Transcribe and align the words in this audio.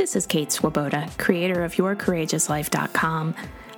This 0.00 0.16
is 0.16 0.26
Kate 0.26 0.50
Swoboda, 0.50 1.08
creator 1.18 1.62
of 1.62 1.74
YourCourageousLife.com, 1.74 3.34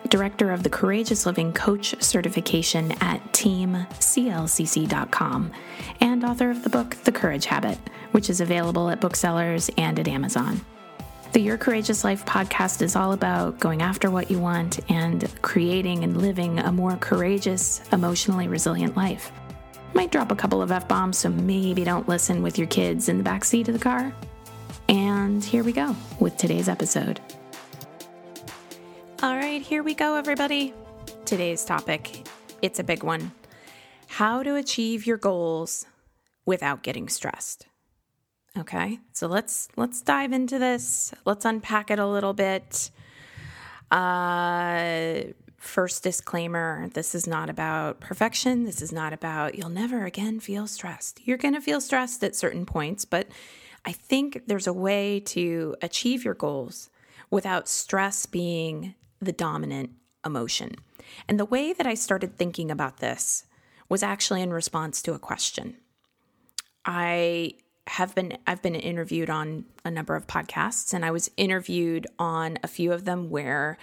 director 0.08 0.52
of 0.52 0.62
the 0.62 0.70
Courageous 0.70 1.26
Living 1.26 1.52
Coach 1.52 2.00
certification 2.00 2.92
at 3.00 3.20
TeamCLCC.com, 3.32 5.52
and 6.00 6.24
author 6.24 6.50
of 6.50 6.62
the 6.62 6.70
book 6.70 6.96
The 7.02 7.10
Courage 7.10 7.46
Habit, 7.46 7.76
which 8.12 8.30
is 8.30 8.40
available 8.40 8.88
at 8.88 9.00
booksellers 9.00 9.68
and 9.76 9.98
at 9.98 10.06
Amazon. 10.06 10.60
The 11.32 11.40
Your 11.40 11.58
Courageous 11.58 12.04
Life 12.04 12.24
podcast 12.24 12.82
is 12.82 12.94
all 12.94 13.14
about 13.14 13.58
going 13.58 13.82
after 13.82 14.08
what 14.08 14.30
you 14.30 14.38
want 14.38 14.78
and 14.88 15.28
creating 15.42 16.04
and 16.04 16.22
living 16.22 16.60
a 16.60 16.70
more 16.70 16.96
courageous, 16.98 17.82
emotionally 17.90 18.46
resilient 18.46 18.96
life. 18.96 19.32
Might 19.92 20.12
drop 20.12 20.30
a 20.30 20.36
couple 20.36 20.62
of 20.62 20.70
F 20.70 20.86
bombs, 20.86 21.18
so 21.18 21.30
maybe 21.30 21.82
don't 21.82 22.08
listen 22.08 22.42
with 22.42 22.58
your 22.58 22.68
kids 22.68 23.08
in 23.08 23.18
the 23.18 23.24
back 23.24 23.44
seat 23.44 23.66
of 23.66 23.74
the 23.74 23.80
car. 23.80 24.14
And 25.22 25.44
here 25.44 25.62
we 25.62 25.70
go 25.70 25.94
with 26.18 26.36
today's 26.36 26.68
episode. 26.68 27.20
All 29.22 29.36
right, 29.36 29.62
here 29.62 29.84
we 29.84 29.94
go, 29.94 30.16
everybody. 30.16 30.74
Today's 31.24 31.64
topic 31.64 32.26
it's 32.60 32.80
a 32.80 32.84
big 32.84 33.04
one 33.04 33.30
how 34.08 34.42
to 34.42 34.56
achieve 34.56 35.06
your 35.06 35.16
goals 35.16 35.86
without 36.44 36.82
getting 36.82 37.08
stressed. 37.08 37.68
Okay, 38.58 38.98
so 39.12 39.28
let's 39.28 39.68
let's 39.76 40.02
dive 40.02 40.32
into 40.32 40.58
this. 40.58 41.14
Let's 41.24 41.44
unpack 41.44 41.92
it 41.92 42.00
a 42.00 42.06
little 42.06 42.32
bit. 42.32 42.90
Uh, 43.92 45.34
first 45.56 46.02
disclaimer: 46.02 46.88
this 46.94 47.14
is 47.14 47.28
not 47.28 47.48
about 47.48 48.00
perfection. 48.00 48.64
This 48.64 48.82
is 48.82 48.90
not 48.90 49.12
about 49.12 49.54
you'll 49.54 49.68
never 49.68 50.04
again 50.04 50.40
feel 50.40 50.66
stressed. 50.66 51.20
You're 51.24 51.38
to 51.38 51.60
feel 51.60 51.80
stressed 51.80 52.24
at 52.24 52.34
certain 52.34 52.66
points, 52.66 53.04
but 53.04 53.28
I 53.84 53.92
think 53.92 54.42
there's 54.46 54.66
a 54.66 54.72
way 54.72 55.20
to 55.20 55.76
achieve 55.82 56.24
your 56.24 56.34
goals 56.34 56.90
without 57.30 57.68
stress 57.68 58.26
being 58.26 58.94
the 59.20 59.32
dominant 59.32 59.90
emotion. 60.24 60.76
And 61.28 61.38
the 61.38 61.44
way 61.44 61.72
that 61.72 61.86
I 61.86 61.94
started 61.94 62.36
thinking 62.36 62.70
about 62.70 62.98
this 62.98 63.44
was 63.88 64.02
actually 64.02 64.42
in 64.42 64.52
response 64.52 65.02
to 65.02 65.14
a 65.14 65.18
question. 65.18 65.76
I 66.84 67.54
have 67.88 68.14
been 68.14 68.38
I've 68.46 68.62
been 68.62 68.76
interviewed 68.76 69.28
on 69.28 69.64
a 69.84 69.90
number 69.90 70.14
of 70.14 70.26
podcasts 70.26 70.94
and 70.94 71.04
I 71.04 71.10
was 71.10 71.30
interviewed 71.36 72.06
on 72.18 72.58
a 72.62 72.68
few 72.68 72.92
of 72.92 73.04
them 73.04 73.28
where 73.28 73.76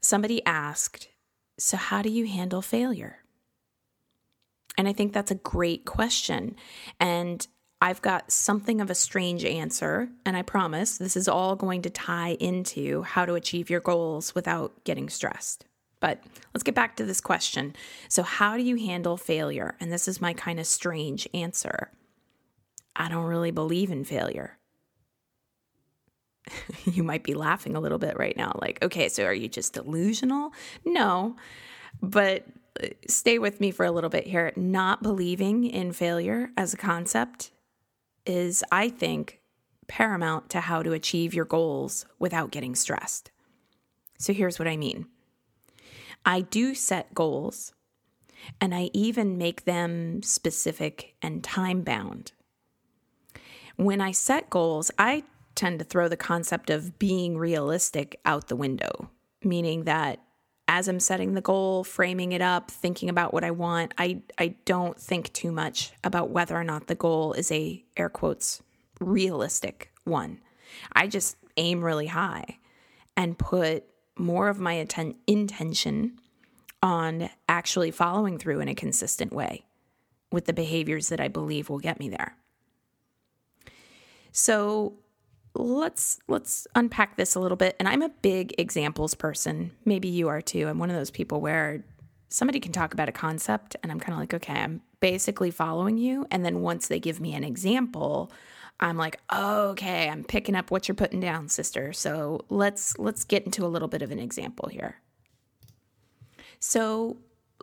somebody 0.00 0.44
asked, 0.44 1.08
"So 1.58 1.76
how 1.76 2.02
do 2.02 2.10
you 2.10 2.26
handle 2.26 2.62
failure?" 2.62 3.24
And 4.76 4.88
I 4.88 4.92
think 4.92 5.12
that's 5.12 5.30
a 5.30 5.36
great 5.36 5.84
question. 5.84 6.56
And 6.98 7.46
I've 7.80 8.02
got 8.02 8.32
something 8.32 8.80
of 8.80 8.90
a 8.90 8.94
strange 8.94 9.44
answer, 9.44 10.08
and 10.26 10.36
I 10.36 10.42
promise 10.42 10.98
this 10.98 11.16
is 11.16 11.28
all 11.28 11.54
going 11.54 11.82
to 11.82 11.90
tie 11.90 12.36
into 12.40 13.02
how 13.02 13.24
to 13.24 13.34
achieve 13.34 13.70
your 13.70 13.80
goals 13.80 14.34
without 14.34 14.84
getting 14.84 15.08
stressed. 15.08 15.64
But 16.00 16.22
let's 16.54 16.64
get 16.64 16.74
back 16.74 16.96
to 16.96 17.04
this 17.04 17.20
question. 17.20 17.74
So, 18.08 18.22
how 18.22 18.56
do 18.56 18.62
you 18.62 18.76
handle 18.76 19.16
failure? 19.16 19.76
And 19.80 19.92
this 19.92 20.08
is 20.08 20.20
my 20.20 20.32
kind 20.32 20.58
of 20.58 20.66
strange 20.66 21.28
answer. 21.32 21.90
I 22.96 23.08
don't 23.08 23.26
really 23.26 23.52
believe 23.52 23.90
in 23.90 24.04
failure. 24.04 24.58
you 26.84 27.04
might 27.04 27.22
be 27.22 27.34
laughing 27.34 27.76
a 27.76 27.80
little 27.80 27.98
bit 27.98 28.18
right 28.18 28.36
now, 28.36 28.58
like, 28.60 28.82
okay, 28.82 29.08
so 29.08 29.24
are 29.24 29.34
you 29.34 29.48
just 29.48 29.74
delusional? 29.74 30.52
No, 30.84 31.36
but 32.02 32.44
uh, 32.82 32.88
stay 33.06 33.38
with 33.38 33.60
me 33.60 33.70
for 33.70 33.84
a 33.84 33.92
little 33.92 34.10
bit 34.10 34.26
here. 34.26 34.52
Not 34.56 35.02
believing 35.02 35.64
in 35.64 35.92
failure 35.92 36.50
as 36.56 36.74
a 36.74 36.76
concept 36.76 37.50
is, 38.28 38.62
I 38.70 38.88
think, 38.88 39.40
paramount 39.86 40.50
to 40.50 40.60
how 40.60 40.82
to 40.82 40.92
achieve 40.92 41.34
your 41.34 41.44
goals 41.46 42.06
without 42.18 42.50
getting 42.50 42.74
stressed. 42.74 43.30
So 44.18 44.32
here's 44.32 44.58
what 44.58 44.68
I 44.68 44.76
mean 44.76 45.06
I 46.24 46.42
do 46.42 46.74
set 46.74 47.14
goals, 47.14 47.72
and 48.60 48.74
I 48.74 48.90
even 48.92 49.38
make 49.38 49.64
them 49.64 50.22
specific 50.22 51.14
and 51.22 51.42
time 51.42 51.82
bound. 51.82 52.32
When 53.76 54.00
I 54.00 54.10
set 54.12 54.50
goals, 54.50 54.90
I 54.98 55.22
tend 55.54 55.78
to 55.78 55.84
throw 55.84 56.08
the 56.08 56.16
concept 56.16 56.70
of 56.70 56.98
being 56.98 57.38
realistic 57.38 58.20
out 58.24 58.48
the 58.48 58.56
window, 58.56 59.10
meaning 59.42 59.84
that 59.84 60.20
as 60.68 60.86
I'm 60.86 61.00
setting 61.00 61.32
the 61.32 61.40
goal, 61.40 61.82
framing 61.82 62.32
it 62.32 62.42
up, 62.42 62.70
thinking 62.70 63.08
about 63.08 63.32
what 63.32 63.42
I 63.42 63.50
want, 63.50 63.94
I 63.96 64.20
I 64.36 64.54
don't 64.66 65.00
think 65.00 65.32
too 65.32 65.50
much 65.50 65.92
about 66.04 66.30
whether 66.30 66.54
or 66.54 66.64
not 66.64 66.86
the 66.86 66.94
goal 66.94 67.32
is 67.32 67.50
a 67.50 67.82
air 67.96 68.10
quotes 68.10 68.62
realistic 69.00 69.90
one. 70.04 70.40
I 70.92 71.06
just 71.08 71.36
aim 71.56 71.82
really 71.82 72.06
high 72.06 72.58
and 73.16 73.38
put 73.38 73.84
more 74.16 74.48
of 74.48 74.60
my 74.60 74.74
atten- 74.74 75.16
intention 75.26 76.20
on 76.82 77.30
actually 77.48 77.90
following 77.90 78.38
through 78.38 78.60
in 78.60 78.68
a 78.68 78.74
consistent 78.74 79.32
way 79.32 79.64
with 80.30 80.44
the 80.44 80.52
behaviors 80.52 81.08
that 81.08 81.20
I 81.20 81.28
believe 81.28 81.70
will 81.70 81.78
get 81.78 81.98
me 81.98 82.08
there. 82.08 82.36
So 84.30 84.94
let's 85.58 86.20
let's 86.28 86.66
unpack 86.74 87.16
this 87.16 87.34
a 87.34 87.40
little 87.40 87.56
bit. 87.56 87.76
And 87.78 87.88
I'm 87.88 88.02
a 88.02 88.08
big 88.08 88.54
examples 88.58 89.14
person. 89.14 89.72
Maybe 89.84 90.08
you 90.08 90.28
are 90.28 90.40
too. 90.40 90.68
I'm 90.68 90.78
one 90.78 90.90
of 90.90 90.96
those 90.96 91.10
people 91.10 91.40
where 91.40 91.84
somebody 92.28 92.60
can 92.60 92.72
talk 92.72 92.92
about 92.92 93.08
a 93.08 93.12
concept 93.12 93.76
and 93.82 93.90
I'm 93.90 94.00
kind 94.00 94.12
of 94.12 94.20
like, 94.20 94.34
okay, 94.34 94.54
I'm 94.54 94.82
basically 95.00 95.50
following 95.50 95.98
you. 95.98 96.26
And 96.30 96.44
then 96.44 96.60
once 96.60 96.88
they 96.88 97.00
give 97.00 97.20
me 97.20 97.34
an 97.34 97.44
example, 97.44 98.30
I'm 98.80 98.96
like, 98.96 99.20
okay, 99.34 100.08
I'm 100.08 100.24
picking 100.24 100.54
up 100.54 100.70
what 100.70 100.86
you're 100.86 100.94
putting 100.94 101.20
down, 101.20 101.48
sister. 101.48 101.92
So 101.92 102.44
let's 102.48 102.98
let's 102.98 103.24
get 103.24 103.44
into 103.44 103.64
a 103.64 103.68
little 103.68 103.88
bit 103.88 104.02
of 104.02 104.10
an 104.10 104.18
example 104.18 104.68
here. 104.68 105.00
So 106.60 107.18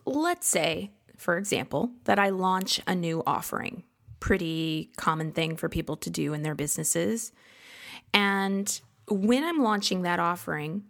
let's 0.05 0.47
say, 0.47 0.91
for 1.17 1.37
example, 1.37 1.91
that 2.05 2.19
I 2.19 2.29
launch 2.29 2.81
a 2.85 2.95
new 2.95 3.23
offering 3.25 3.83
pretty 4.25 4.91
common 4.97 5.31
thing 5.31 5.55
for 5.55 5.69
people 5.69 5.95
to 5.95 6.09
do 6.09 6.33
in 6.33 6.41
their 6.41 6.55
businesses. 6.55 7.31
And 8.15 8.81
when 9.09 9.43
I'm 9.43 9.61
launching 9.61 10.03
that 10.03 10.19
offering, 10.19 10.85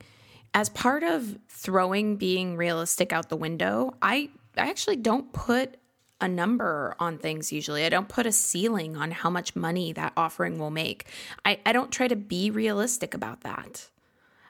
as 0.53 0.69
part 0.69 1.03
of 1.03 1.37
throwing 1.49 2.15
being 2.15 2.55
realistic 2.55 3.11
out 3.11 3.29
the 3.29 3.35
window, 3.35 3.95
I, 4.01 4.29
I 4.55 4.69
actually 4.69 4.97
don't 4.97 5.33
put 5.33 5.75
a 6.21 6.27
number 6.27 6.95
on 6.99 7.17
things 7.17 7.51
usually. 7.51 7.83
I 7.83 7.89
don't 7.89 8.07
put 8.07 8.25
a 8.25 8.31
ceiling 8.31 8.95
on 8.95 9.11
how 9.11 9.29
much 9.29 9.55
money 9.55 9.91
that 9.93 10.13
offering 10.15 10.59
will 10.59 10.71
make. 10.71 11.07
I, 11.43 11.59
I 11.65 11.73
don't 11.73 11.91
try 11.91 12.07
to 12.07 12.15
be 12.15 12.51
realistic 12.51 13.13
about 13.13 13.41
that. 13.41 13.89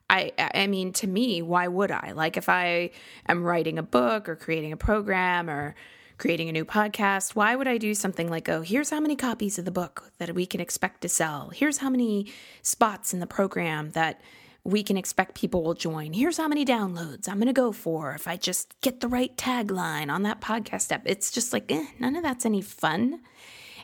I 0.08 0.34
I 0.38 0.68
mean 0.68 0.94
to 0.94 1.08
me, 1.08 1.42
why 1.42 1.68
would 1.68 1.90
I? 1.90 2.12
Like 2.12 2.38
if 2.38 2.48
I 2.50 2.92
am 3.28 3.44
writing 3.44 3.80
a 3.80 3.84
book 3.84 4.30
or 4.30 4.36
creating 4.36 4.72
a 4.72 4.78
program 4.78 5.50
or 5.50 5.74
creating 6.18 6.50
a 6.50 6.54
new 6.54 6.66
podcast, 6.66 7.36
why 7.36 7.56
would 7.56 7.68
I 7.68 7.78
do 7.78 7.94
something 7.94 8.30
like, 8.30 8.48
oh, 8.48 8.62
here's 8.62 8.90
how 8.90 9.00
many 9.00 9.16
copies 9.16 9.60
of 9.60 9.66
the 9.66 9.72
book 9.72 10.12
that 10.18 10.34
we 10.34 10.46
can 10.46 10.62
expect 10.62 11.02
to 11.02 11.10
sell? 11.10 11.50
Here's 11.54 11.80
how 11.80 11.90
many 11.90 12.32
spots 12.62 13.14
in 13.14 13.20
the 13.20 13.28
program 13.28 13.92
that 13.92 14.22
we 14.64 14.82
can 14.82 14.98
expect 14.98 15.36
people 15.36 15.64
will 15.64 15.76
join. 15.76 16.14
Here's 16.14 16.38
how 16.38 16.48
many 16.48 16.66
downloads 16.66 17.30
I'm 17.30 17.36
going 17.36 17.48
to 17.48 17.54
go 17.54 17.72
for 17.72 18.14
if 18.14 18.28
I 18.28 18.36
just 18.36 18.80
get 18.82 19.00
the 19.00 19.08
right 19.08 19.36
tagline 19.38 20.10
on 20.10 20.24
that 20.24 20.42
podcast 20.42 20.92
app. 20.92 21.04
It's 21.06 21.32
just 21.32 21.54
like, 21.54 21.72
eh, 21.72 21.86
none 22.00 22.16
of 22.16 22.24
that's 22.24 22.46
any 22.46 22.62
fun. 22.62 23.22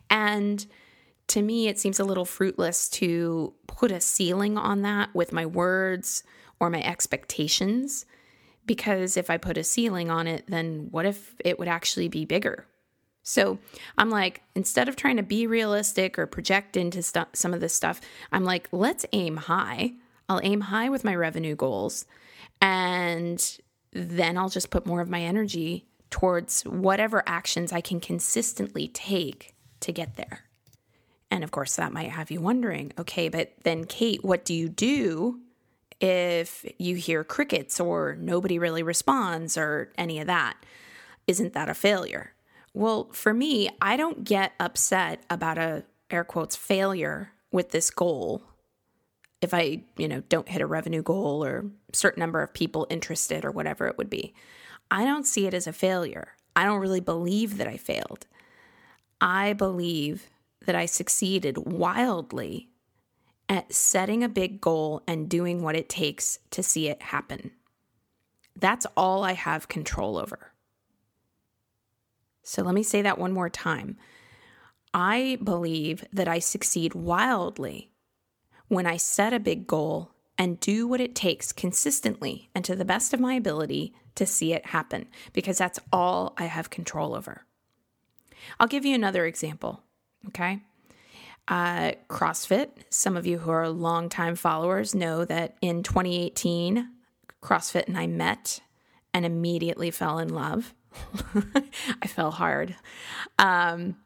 And 0.09 0.66
to 1.28 1.41
me, 1.41 1.68
it 1.68 1.80
seems 1.80 2.00
a 2.00 2.03
little 2.03 2.25
fruitless 2.25 2.90
to 2.90 3.53
put 3.68 3.91
a 3.91 4.02
ceiling 4.02 4.58
on 4.58 4.81
that 4.81 5.14
with 5.14 5.31
my 5.31 5.46
words 5.46 6.24
or 6.59 6.70
my 6.70 6.81
expectations 6.81 8.06
because 8.66 9.17
if 9.17 9.29
I 9.29 9.38
put 9.38 9.57
a 9.57 9.63
ceiling 9.63 10.09
on 10.09 10.27
it, 10.27 10.45
then 10.47 10.88
what 10.91 11.05
if 11.05 11.35
it 11.44 11.59
would 11.59 11.67
actually 11.67 12.07
be 12.07 12.25
bigger? 12.25 12.66
So 13.23 13.59
I'm 13.97 14.09
like, 14.09 14.41
instead 14.55 14.89
of 14.89 14.95
trying 14.95 15.17
to 15.17 15.23
be 15.23 15.45
realistic 15.45 16.17
or 16.17 16.25
project 16.25 16.75
into 16.75 17.03
st- 17.03 17.35
some 17.35 17.53
of 17.53 17.59
this 17.59 17.73
stuff, 17.73 18.01
I'm 18.31 18.44
like, 18.44 18.67
let's 18.72 19.05
aim 19.13 19.38
high. 19.38 19.94
I'll 20.27 20.41
aim 20.43 20.61
high 20.61 20.90
with 20.90 21.03
my 21.03 21.16
revenue 21.16 21.55
goals. 21.55 22.05
And 22.61 23.59
then 23.93 24.37
I'll 24.37 24.49
just 24.49 24.69
put 24.69 24.85
more 24.85 25.02
of 25.02 25.09
my 25.09 25.22
energy 25.22 25.87
towards 26.09 26.64
whatever 26.64 27.23
actions 27.25 27.72
I 27.72 27.81
can 27.81 27.99
consistently 27.99 28.87
take 28.87 29.55
to 29.81 29.91
get 29.91 30.16
there. 30.16 30.46
And 31.29 31.43
of 31.43 31.52
course, 31.52 31.75
that 31.78 31.93
might 31.93 32.11
have 32.11 32.31
you 32.31 32.41
wondering 32.41 32.91
okay, 32.99 33.29
but 33.29 33.53
then, 33.64 33.85
Kate, 33.85 34.23
what 34.23 34.43
do 34.43 34.53
you 34.53 34.67
do 34.67 35.40
if 36.02 36.66
you 36.80 36.96
hear 36.96 37.24
crickets 37.24 37.80
or 37.80 38.18
nobody 38.20 38.59
really 38.59 38.84
responds 38.84 39.58
or 39.58 39.94
any 39.98 40.20
of 40.20 40.28
that. 40.28 40.58
Isn't 41.28 41.53
that 41.53 41.70
a 41.70 41.76
failure? 41.76 42.34
Well, 42.74 43.09
for 43.14 43.34
me, 43.34 43.70
I 43.80 43.96
don't 43.96 44.24
get 44.24 44.53
upset 44.59 45.24
about 45.30 45.58
a 45.58 45.84
air 46.09 46.24
quotes 46.24 46.56
failure 46.56 47.32
with 47.52 47.70
this 47.70 47.90
goal 47.90 48.44
if 49.42 49.53
I, 49.53 49.84
you 49.98 50.08
know, 50.08 50.22
don't 50.30 50.50
hit 50.50 50.62
a 50.62 50.68
revenue 50.68 51.02
goal 51.02 51.44
or 51.44 51.66
certain 51.94 52.20
number 52.20 52.42
of 52.42 52.53
people 52.53 52.88
interested 52.90 53.44
or 53.44 53.52
whatever 53.52 53.88
it 53.88 53.98
would 53.98 54.09
be. 54.09 54.34
I 54.90 55.06
don't 55.06 55.26
see 55.26 55.48
it 55.48 55.53
as 55.53 55.68
a 55.68 55.74
failure. 55.74 56.36
I 56.56 56.66
don't 56.66 56.80
really 56.80 57.00
believe 57.00 57.58
that 57.58 57.68
I 57.68 57.78
failed. 57.78 58.28
I 59.20 59.53
believe 59.53 60.30
that 60.66 60.76
I 60.76 60.86
succeeded 60.86 61.58
wildly 61.58 62.71
at 63.52 63.74
setting 63.74 64.24
a 64.24 64.30
big 64.30 64.62
goal 64.62 65.03
and 65.06 65.28
doing 65.28 65.62
what 65.62 65.76
it 65.76 65.90
takes 65.90 66.40
to 66.52 66.64
see 66.64 66.88
it 66.88 67.02
happen. 67.02 67.52
That's 68.56 68.88
all 68.96 69.26
I 69.26 69.34
have 69.34 69.68
control 69.68 70.18
over. 70.18 70.53
So 72.44 72.64
let 72.64 72.74
me 72.74 72.82
say 72.82 73.02
that 73.02 73.18
one 73.18 73.34
more 73.34 73.50
time. 73.50 73.98
I 74.94 75.38
believe 75.44 76.06
that 76.14 76.30
I 76.30 76.40
succeed 76.40 76.96
wildly 76.96 77.92
when 78.70 78.86
I 78.86 78.96
set 78.96 79.34
a 79.34 79.40
big 79.40 79.68
goal 79.68 80.12
and 80.38 80.59
do 80.62 80.88
what 80.88 81.02
it 81.02 81.14
takes 81.14 81.52
consistently 81.52 82.50
and 82.56 82.64
to 82.64 82.74
the 82.74 82.86
best 82.86 83.14
of 83.14 83.20
my 83.20 83.34
ability 83.34 83.94
to 84.16 84.26
see 84.26 84.53
it 84.53 84.68
happen, 84.68 85.08
because 85.34 85.58
that's 85.58 85.80
all 85.92 86.34
I 86.38 86.46
have 86.46 86.70
control 86.70 87.14
over. 87.16 87.46
I'll 88.62 88.68
give 88.68 88.86
you 88.86 88.96
another 88.96 89.26
example, 89.26 89.84
okay? 90.30 90.62
Uh, 91.47 91.93
CrossFit, 92.09 92.70
some 92.90 93.17
of 93.17 93.26
you 93.26 93.40
who 93.40 93.52
are 93.52 93.67
longtime 93.70 94.35
followers 94.35 94.96
know 94.96 95.26
that 95.26 95.55
in 95.61 95.84
2018, 95.84 96.90
CrossFit 97.41 97.88
and 97.88 97.97
I 97.97 98.08
met 98.08 98.61
and 99.14 99.26
immediately 99.26 99.91
fell 99.91 100.20
in 100.20 100.29
love. 100.29 100.73
I 102.02 102.08
fell 102.08 102.32
hard. 102.32 102.76
Um, 103.40 103.97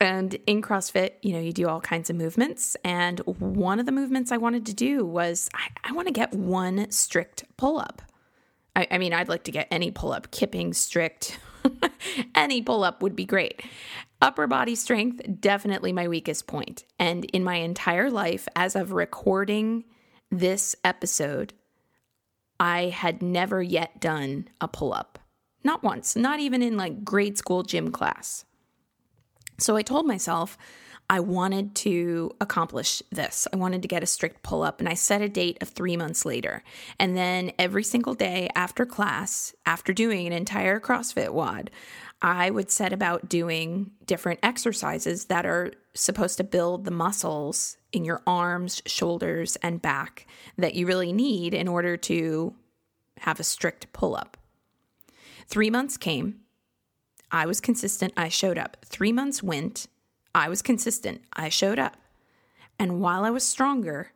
and 0.00 0.36
in 0.46 0.62
CrossFit, 0.62 1.12
you 1.22 1.32
know, 1.32 1.40
you 1.40 1.52
do 1.52 1.68
all 1.68 1.80
kinds 1.80 2.08
of 2.10 2.16
movements. 2.16 2.76
And 2.84 3.18
one 3.20 3.80
of 3.80 3.86
the 3.86 3.92
movements 3.92 4.30
I 4.30 4.36
wanted 4.36 4.66
to 4.66 4.74
do 4.74 5.04
was 5.04 5.48
I, 5.54 5.90
I 5.90 5.92
want 5.92 6.06
to 6.06 6.12
get 6.12 6.32
one 6.32 6.90
strict 6.90 7.44
pull 7.56 7.78
up. 7.78 8.02
I, 8.76 8.86
I 8.92 8.98
mean, 8.98 9.12
I'd 9.12 9.28
like 9.28 9.44
to 9.44 9.50
get 9.50 9.66
any 9.70 9.90
pull 9.90 10.12
up, 10.12 10.30
kipping, 10.30 10.72
strict, 10.72 11.40
any 12.34 12.62
pull 12.62 12.84
up 12.84 13.02
would 13.02 13.16
be 13.16 13.24
great. 13.24 13.60
Upper 14.20 14.46
body 14.46 14.74
strength, 14.74 15.20
definitely 15.40 15.92
my 15.92 16.08
weakest 16.08 16.46
point. 16.46 16.84
And 16.98 17.24
in 17.26 17.44
my 17.44 17.56
entire 17.56 18.10
life, 18.10 18.48
as 18.56 18.74
of 18.74 18.92
recording 18.92 19.84
this 20.30 20.74
episode, 20.82 21.54
I 22.58 22.86
had 22.86 23.22
never 23.22 23.62
yet 23.62 24.00
done 24.00 24.48
a 24.60 24.66
pull 24.66 24.92
up. 24.92 25.20
Not 25.62 25.84
once, 25.84 26.16
not 26.16 26.40
even 26.40 26.62
in 26.62 26.76
like 26.76 27.04
grade 27.04 27.38
school 27.38 27.62
gym 27.62 27.90
class. 27.90 28.44
So 29.58 29.76
I 29.76 29.82
told 29.82 30.06
myself 30.06 30.58
I 31.10 31.20
wanted 31.20 31.74
to 31.76 32.32
accomplish 32.40 33.02
this. 33.10 33.48
I 33.52 33.56
wanted 33.56 33.82
to 33.82 33.88
get 33.88 34.02
a 34.02 34.06
strict 34.06 34.42
pull 34.42 34.62
up, 34.62 34.78
and 34.78 34.88
I 34.88 34.94
set 34.94 35.22
a 35.22 35.28
date 35.28 35.56
of 35.62 35.70
three 35.70 35.96
months 35.96 36.26
later. 36.26 36.62
And 36.98 37.16
then 37.16 37.52
every 37.58 37.82
single 37.82 38.14
day 38.14 38.50
after 38.54 38.84
class, 38.84 39.54
after 39.64 39.94
doing 39.94 40.26
an 40.26 40.34
entire 40.34 40.78
CrossFit 40.80 41.30
WOD, 41.30 41.70
I 42.20 42.50
would 42.50 42.70
set 42.70 42.92
about 42.92 43.28
doing 43.28 43.92
different 44.04 44.40
exercises 44.42 45.26
that 45.26 45.46
are 45.46 45.72
supposed 45.94 46.36
to 46.38 46.44
build 46.44 46.84
the 46.84 46.90
muscles 46.90 47.76
in 47.92 48.04
your 48.04 48.22
arms, 48.26 48.82
shoulders, 48.86 49.56
and 49.62 49.80
back 49.80 50.26
that 50.56 50.74
you 50.74 50.86
really 50.86 51.12
need 51.12 51.54
in 51.54 51.68
order 51.68 51.96
to 51.96 52.54
have 53.18 53.38
a 53.38 53.44
strict 53.44 53.92
pull 53.92 54.16
up. 54.16 54.36
Three 55.46 55.70
months 55.70 55.96
came. 55.96 56.40
I 57.30 57.46
was 57.46 57.60
consistent. 57.60 58.12
I 58.16 58.28
showed 58.28 58.58
up. 58.58 58.78
Three 58.84 59.12
months 59.12 59.42
went. 59.42 59.86
I 60.34 60.48
was 60.48 60.62
consistent. 60.62 61.22
I 61.32 61.48
showed 61.48 61.78
up. 61.78 61.96
And 62.78 63.00
while 63.00 63.24
I 63.24 63.30
was 63.30 63.44
stronger, 63.44 64.12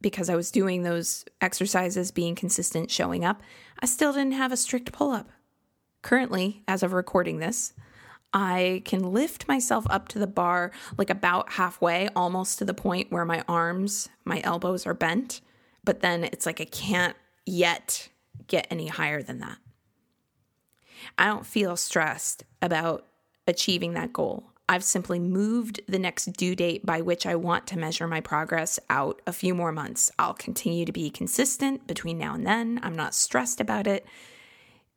because 0.00 0.28
I 0.28 0.36
was 0.36 0.50
doing 0.50 0.82
those 0.82 1.24
exercises, 1.40 2.10
being 2.10 2.34
consistent, 2.34 2.90
showing 2.90 3.24
up, 3.24 3.42
I 3.80 3.86
still 3.86 4.12
didn't 4.12 4.32
have 4.32 4.52
a 4.52 4.56
strict 4.56 4.92
pull 4.92 5.10
up. 5.10 5.30
Currently, 6.04 6.62
as 6.68 6.82
of 6.82 6.92
recording 6.92 7.38
this, 7.38 7.72
I 8.34 8.82
can 8.84 9.14
lift 9.14 9.48
myself 9.48 9.86
up 9.88 10.06
to 10.08 10.18
the 10.18 10.26
bar 10.26 10.70
like 10.98 11.08
about 11.08 11.52
halfway, 11.52 12.10
almost 12.14 12.58
to 12.58 12.66
the 12.66 12.74
point 12.74 13.10
where 13.10 13.24
my 13.24 13.42
arms, 13.48 14.10
my 14.22 14.42
elbows 14.44 14.86
are 14.86 14.92
bent, 14.92 15.40
but 15.82 16.00
then 16.00 16.24
it's 16.24 16.44
like 16.44 16.60
I 16.60 16.66
can't 16.66 17.16
yet 17.46 18.10
get 18.48 18.66
any 18.70 18.88
higher 18.88 19.22
than 19.22 19.38
that. 19.38 19.56
I 21.16 21.24
don't 21.24 21.46
feel 21.46 21.74
stressed 21.74 22.44
about 22.60 23.06
achieving 23.48 23.94
that 23.94 24.12
goal. 24.12 24.50
I've 24.68 24.84
simply 24.84 25.18
moved 25.18 25.80
the 25.88 25.98
next 25.98 26.26
due 26.34 26.54
date 26.54 26.84
by 26.84 27.00
which 27.00 27.24
I 27.24 27.34
want 27.34 27.66
to 27.68 27.78
measure 27.78 28.06
my 28.06 28.20
progress 28.20 28.78
out 28.90 29.22
a 29.26 29.32
few 29.32 29.54
more 29.54 29.72
months. 29.72 30.10
I'll 30.18 30.34
continue 30.34 30.84
to 30.84 30.92
be 30.92 31.08
consistent 31.08 31.86
between 31.86 32.18
now 32.18 32.34
and 32.34 32.46
then. 32.46 32.78
I'm 32.82 32.94
not 32.94 33.14
stressed 33.14 33.58
about 33.58 33.86
it. 33.86 34.04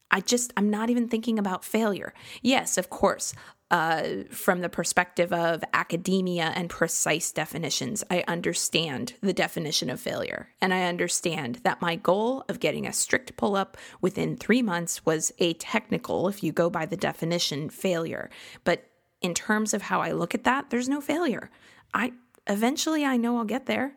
I 0.09 0.21
just, 0.21 0.54
I'm 0.56 0.69
not 0.69 0.89
even 0.89 1.07
thinking 1.07 1.38
about 1.38 1.65
failure. 1.65 2.13
Yes, 2.42 2.77
of 2.77 2.89
course, 2.89 3.33
uh, 3.69 4.24
from 4.31 4.62
the 4.62 4.69
perspective 4.69 5.33
of 5.33 5.63
academia 5.74 6.54
and 6.56 6.69
precise 6.69 7.33
definitions, 7.33 8.04
I 8.09 8.24
understand 8.27 9.13
the 9.21 9.33
definition 9.33 9.89
of 9.89 10.00
failure. 10.00 10.50
And 10.62 10.74
I 10.74 10.83
understand 10.83 11.56
that 11.63 11.81
my 11.81 11.98
goal 11.98 12.45
of 12.48 12.62
getting 12.62 12.88
a 12.88 12.94
strict 12.94 13.36
pull 13.36 13.57
up 13.57 13.77
within 14.00 14.38
three 14.38 14.62
months 14.62 15.06
was 15.06 15.33
a 15.39 15.54
technical, 15.56 16.30
if 16.30 16.44
you 16.44 16.53
go 16.53 16.69
by 16.69 16.86
the 16.86 16.95
definition, 16.95 17.69
failure. 17.69 18.30
But 18.63 18.89
in 19.21 19.33
terms 19.33 19.74
of 19.74 19.81
how 19.81 20.00
I 20.01 20.13
look 20.13 20.33
at 20.33 20.45
that, 20.45 20.69
there's 20.69 20.88
no 20.88 21.01
failure. 21.01 21.50
I 21.94 22.13
eventually 22.48 23.03
I 23.03 23.18
know 23.18 23.38
I'll 23.38 23.44
get 23.44 23.65
there. 23.65 23.95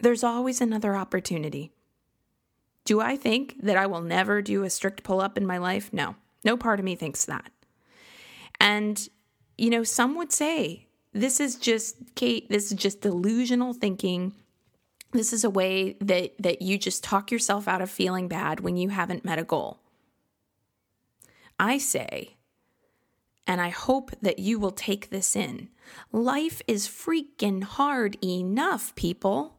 There's 0.00 0.24
always 0.24 0.60
another 0.60 0.96
opportunity. 0.96 1.72
Do 2.84 3.00
I 3.00 3.16
think 3.16 3.56
that 3.62 3.76
I 3.76 3.86
will 3.86 4.00
never 4.00 4.40
do 4.40 4.62
a 4.62 4.70
strict 4.70 5.02
pull 5.02 5.20
up 5.20 5.36
in 5.36 5.46
my 5.46 5.58
life? 5.58 5.92
No. 5.92 6.16
No 6.44 6.56
part 6.56 6.78
of 6.78 6.84
me 6.84 6.94
thinks 6.94 7.24
that. 7.26 7.50
And, 8.60 9.08
you 9.56 9.70
know, 9.70 9.84
some 9.84 10.16
would 10.16 10.32
say 10.32 10.86
this 11.12 11.40
is 11.40 11.56
just, 11.56 12.14
Kate, 12.14 12.48
this 12.48 12.70
is 12.70 12.78
just 12.78 13.00
delusional 13.00 13.72
thinking. 13.72 14.32
This 15.12 15.32
is 15.32 15.44
a 15.44 15.50
way 15.50 15.96
that, 16.00 16.32
that 16.38 16.62
you 16.62 16.78
just 16.78 17.04
talk 17.04 17.30
yourself 17.30 17.68
out 17.68 17.82
of 17.82 17.90
feeling 17.90 18.28
bad 18.28 18.60
when 18.60 18.76
you 18.76 18.88
haven't 18.88 19.24
met 19.24 19.38
a 19.38 19.44
goal. 19.44 19.80
I 21.58 21.78
say, 21.78 22.36
and 23.46 23.60
I 23.60 23.70
hope 23.70 24.12
that 24.20 24.38
you 24.38 24.58
will 24.58 24.70
take 24.70 25.10
this 25.10 25.34
in 25.34 25.70
life 26.12 26.60
is 26.68 26.86
freaking 26.86 27.64
hard 27.64 28.16
enough, 28.22 28.94
people, 28.94 29.57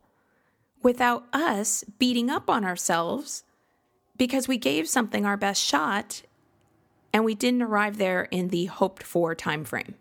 without 0.82 1.26
us 1.34 1.84
beating 2.00 2.30
up 2.30 2.50
on 2.50 2.64
ourselves 2.64 3.44
because 4.18 4.48
we 4.48 4.58
gave 4.58 4.88
something 4.88 5.26
our 5.26 5.38
best 5.38 5.64
shot 5.64 6.24
and 7.14 7.26
we 7.26 7.36
didn't 7.36 7.62
arrive 7.62 7.98
there 7.98 8.24
in 8.24 8.50
the 8.50 8.66
hoped 8.66 9.04
for 9.04 9.34
time 9.34 9.64
frame. 9.66 9.96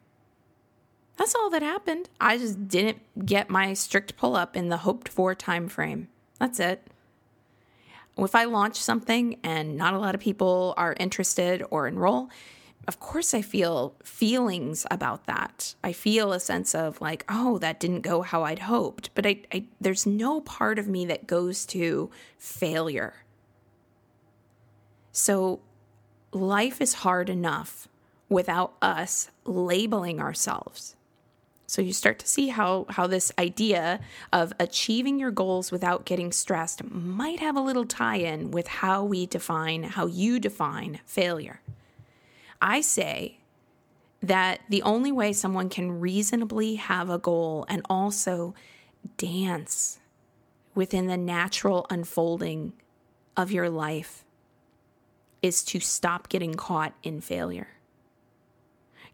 That's 1.17 1.35
all 1.35 1.51
that 1.51 1.63
happened. 1.63 2.09
I 2.21 2.39
just 2.39 2.69
didn't 2.69 3.27
get 3.27 3.51
my 3.51 3.75
strict 3.75 4.17
pull 4.17 4.37
up 4.37 4.57
in 4.57 4.69
the 4.69 4.79
hoped 4.79 5.09
for 5.09 5.35
time 5.35 5.69
frame. 5.69 6.09
That's 6.39 6.61
it. 6.61 6.87
If 8.17 8.35
I 8.35 8.45
launch 8.45 8.77
something 8.77 9.39
and 9.43 9.77
not 9.77 9.95
a 9.95 9.99
lot 9.99 10.15
of 10.15 10.21
people 10.21 10.75
are 10.77 10.95
interested 10.99 11.65
or 11.71 11.87
enroll, 11.87 12.31
of 12.87 13.01
course 13.01 13.35
I 13.35 13.43
feel 13.43 13.95
feelings 14.03 14.87
about 14.91 15.27
that. 15.27 15.75
I 15.85 15.93
feel 15.93 16.33
a 16.33 16.41
sense 16.41 16.75
of 16.75 17.01
like, 17.01 17.25
oh, 17.29 17.59
that 17.59 17.81
didn't 17.81 18.01
go 18.01 18.23
how 18.23 18.45
I'd 18.45 18.61
hoped. 18.61 19.11
But 19.15 19.27
I, 19.27 19.43
I 19.53 19.65
there's 19.81 20.07
no 20.07 20.41
part 20.41 20.79
of 20.79 20.89
me 20.89 21.05
that 21.07 21.27
goes 21.27 21.67
to 21.67 22.11
failure. 22.39 23.15
So 25.13 25.61
life 26.33 26.81
is 26.81 26.95
hard 26.95 27.29
enough 27.29 27.89
without 28.29 28.75
us 28.81 29.31
labeling 29.45 30.21
ourselves. 30.21 30.97
So 31.67 31.83
you 31.83 31.93
start 31.93 32.19
to 32.21 32.27
see 32.27 32.49
how 32.49 32.87
how 32.89 33.07
this 33.07 33.31
idea 33.39 34.01
of 34.33 34.55
achieving 34.59 35.19
your 35.19 35.31
goals 35.31 35.71
without 35.71 36.07
getting 36.07 36.33
stressed 36.33 36.83
might 36.85 37.41
have 37.41 37.57
a 37.57 37.61
little 37.61 37.85
tie-in 37.85 38.51
with 38.51 38.67
how 38.67 39.05
we 39.05 39.27
define 39.27 39.83
how 39.83 40.07
you 40.07 40.41
define 40.41 41.01
failure. 41.05 41.61
I 42.61 42.81
say 42.81 43.39
that 44.21 44.61
the 44.69 44.83
only 44.83 45.13
way 45.13 45.33
someone 45.33 45.69
can 45.69 46.01
reasonably 46.01 46.75
have 46.77 47.09
a 47.09 47.19
goal 47.19 47.65
and 47.69 47.83
also 47.89 48.55
dance 49.17 50.01
within 50.75 51.07
the 51.07 51.17
natural 51.17 51.87
unfolding 51.91 52.73
of 53.37 53.53
your 53.53 53.71
life 53.71 54.25
is 55.41 55.63
to 55.65 55.79
stop 55.79 56.29
getting 56.29 56.55
caught 56.55 56.95
in 57.03 57.21
failure. 57.21 57.69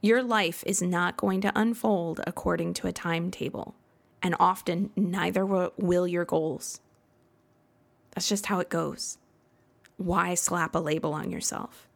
Your 0.01 0.23
life 0.23 0.63
is 0.67 0.83
not 0.83 1.17
going 1.17 1.41
to 1.43 1.53
unfold 1.55 2.21
according 2.27 2.75
to 2.75 2.87
a 2.87 2.93
timetable, 2.93 3.75
and 4.23 4.35
often 4.41 4.91
neither 4.97 5.45
will 5.45 6.07
your 6.07 6.25
goals. 6.25 6.81
That's 8.13 8.29
just 8.29 8.47
how 8.47 8.61
it 8.61 8.69
goes. 8.69 9.19
Why 9.97 10.35
slap 10.35 10.75
a 10.75 10.79
label 10.79 11.13
on 11.13 11.31
yourself? 11.31 11.89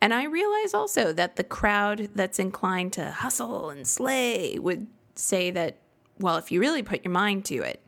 And 0.00 0.12
I 0.12 0.24
realize 0.24 0.74
also 0.74 1.12
that 1.12 1.36
the 1.36 1.44
crowd 1.44 2.10
that's 2.14 2.38
inclined 2.38 2.92
to 2.94 3.10
hustle 3.10 3.70
and 3.70 3.86
slay 3.86 4.58
would 4.58 4.86
say 5.14 5.50
that, 5.50 5.78
well, 6.18 6.36
if 6.36 6.50
you 6.50 6.60
really 6.60 6.82
put 6.82 7.04
your 7.04 7.12
mind 7.12 7.44
to 7.46 7.56
it, 7.56 7.80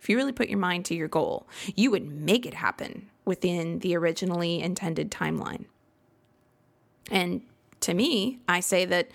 if 0.00 0.08
you 0.08 0.16
really 0.16 0.32
put 0.32 0.48
your 0.48 0.58
mind 0.58 0.84
to 0.86 0.94
your 0.94 1.08
goal, 1.08 1.48
you 1.74 1.90
would 1.90 2.06
make 2.06 2.44
it 2.44 2.54
happen 2.54 3.10
within 3.24 3.78
the 3.78 3.96
originally 3.96 4.60
intended 4.60 5.10
timeline. 5.10 5.64
And 7.10 7.42
to 7.80 7.94
me, 7.94 8.40
I 8.48 8.60
say 8.60 8.84
that 8.84 9.10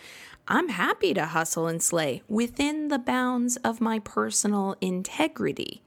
I'm 0.48 0.70
happy 0.70 1.14
to 1.14 1.28
hustle 1.28 1.68
and 1.68 1.82
slay 1.82 2.24
within 2.28 2.88
the 2.88 2.98
bounds 2.98 3.58
of 3.58 3.82
my 3.82 4.00
personal 4.00 4.76
integrity, 4.82 5.84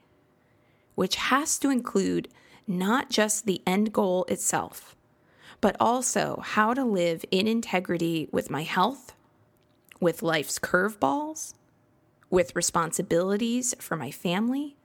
which 0.95 1.17
has 1.17 1.59
to 1.59 1.69
include 1.69 2.29
not 2.65 3.09
just 3.09 3.45
the 3.45 3.61
end 3.67 3.91
goal 3.91 4.23
itself, 4.29 4.95
but 5.63 5.77
also 5.79 6.41
how 6.43 6.73
to 6.73 6.83
live 6.83 7.23
in 7.31 7.47
integrity 7.47 8.27
with 8.33 8.49
my 8.49 8.63
health, 8.63 9.15
with 10.01 10.21
life's 10.21 10.59
curveballs, 10.59 11.53
with 12.29 12.53
responsibilities 12.53 13.73
for 13.79 13.95
my 13.95 14.11
family. 14.11 14.75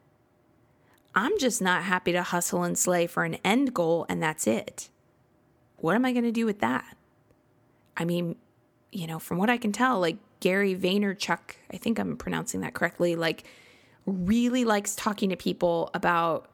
I'm 1.16 1.36
just 1.40 1.60
not 1.60 1.82
happy 1.82 2.12
to 2.12 2.22
hustle 2.22 2.62
and 2.62 2.78
slay 2.78 3.08
for 3.08 3.24
an 3.24 3.38
end 3.44 3.74
goal 3.74 4.06
and 4.08 4.22
that's 4.22 4.46
it. 4.46 4.88
What 5.78 5.96
am 5.96 6.04
I 6.04 6.12
going 6.12 6.22
to 6.26 6.30
do 6.30 6.46
with 6.46 6.60
that? 6.60 6.96
I 7.96 8.04
mean, 8.04 8.36
you 8.92 9.08
know, 9.08 9.18
from 9.18 9.38
what 9.38 9.50
I 9.50 9.56
can 9.56 9.72
tell, 9.72 9.98
like 9.98 10.18
Gary 10.38 10.76
Vaynerchuk, 10.76 11.56
I 11.72 11.76
think 11.76 11.98
I'm 11.98 12.16
pronouncing 12.16 12.60
that 12.60 12.74
correctly, 12.74 13.16
like 13.16 13.42
really 14.06 14.64
likes 14.64 14.94
talking 14.94 15.30
to 15.30 15.36
people 15.36 15.90
about 15.92 16.48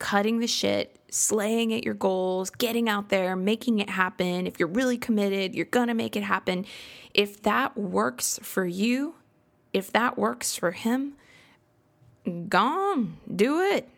cutting 0.00 0.40
the 0.40 0.46
shit, 0.48 0.98
slaying 1.10 1.72
at 1.72 1.84
your 1.84 1.94
goals, 1.94 2.50
getting 2.50 2.88
out 2.88 3.10
there, 3.10 3.36
making 3.36 3.78
it 3.78 3.90
happen. 3.90 4.48
If 4.48 4.58
you're 4.58 4.66
really 4.66 4.98
committed, 4.98 5.54
you're 5.54 5.66
going 5.66 5.86
to 5.86 5.94
make 5.94 6.16
it 6.16 6.24
happen. 6.24 6.66
If 7.14 7.42
that 7.42 7.76
works 7.76 8.40
for 8.42 8.66
you, 8.66 9.14
if 9.72 9.92
that 9.92 10.18
works 10.18 10.56
for 10.56 10.72
him, 10.72 11.12
gone, 12.48 13.18
do 13.32 13.60
it. 13.60 13.88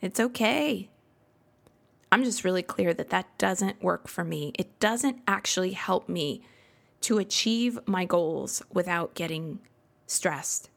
It's 0.00 0.20
okay. 0.20 0.88
I'm 2.10 2.24
just 2.24 2.44
really 2.44 2.62
clear 2.62 2.94
that 2.94 3.10
that 3.10 3.36
doesn't 3.36 3.82
work 3.82 4.08
for 4.08 4.24
me. 4.24 4.52
It 4.58 4.78
doesn't 4.80 5.18
actually 5.26 5.72
help 5.72 6.08
me 6.08 6.42
to 7.02 7.18
achieve 7.18 7.78
my 7.84 8.04
goals 8.04 8.62
without 8.72 9.14
getting 9.14 9.58
stressed. 10.06 10.70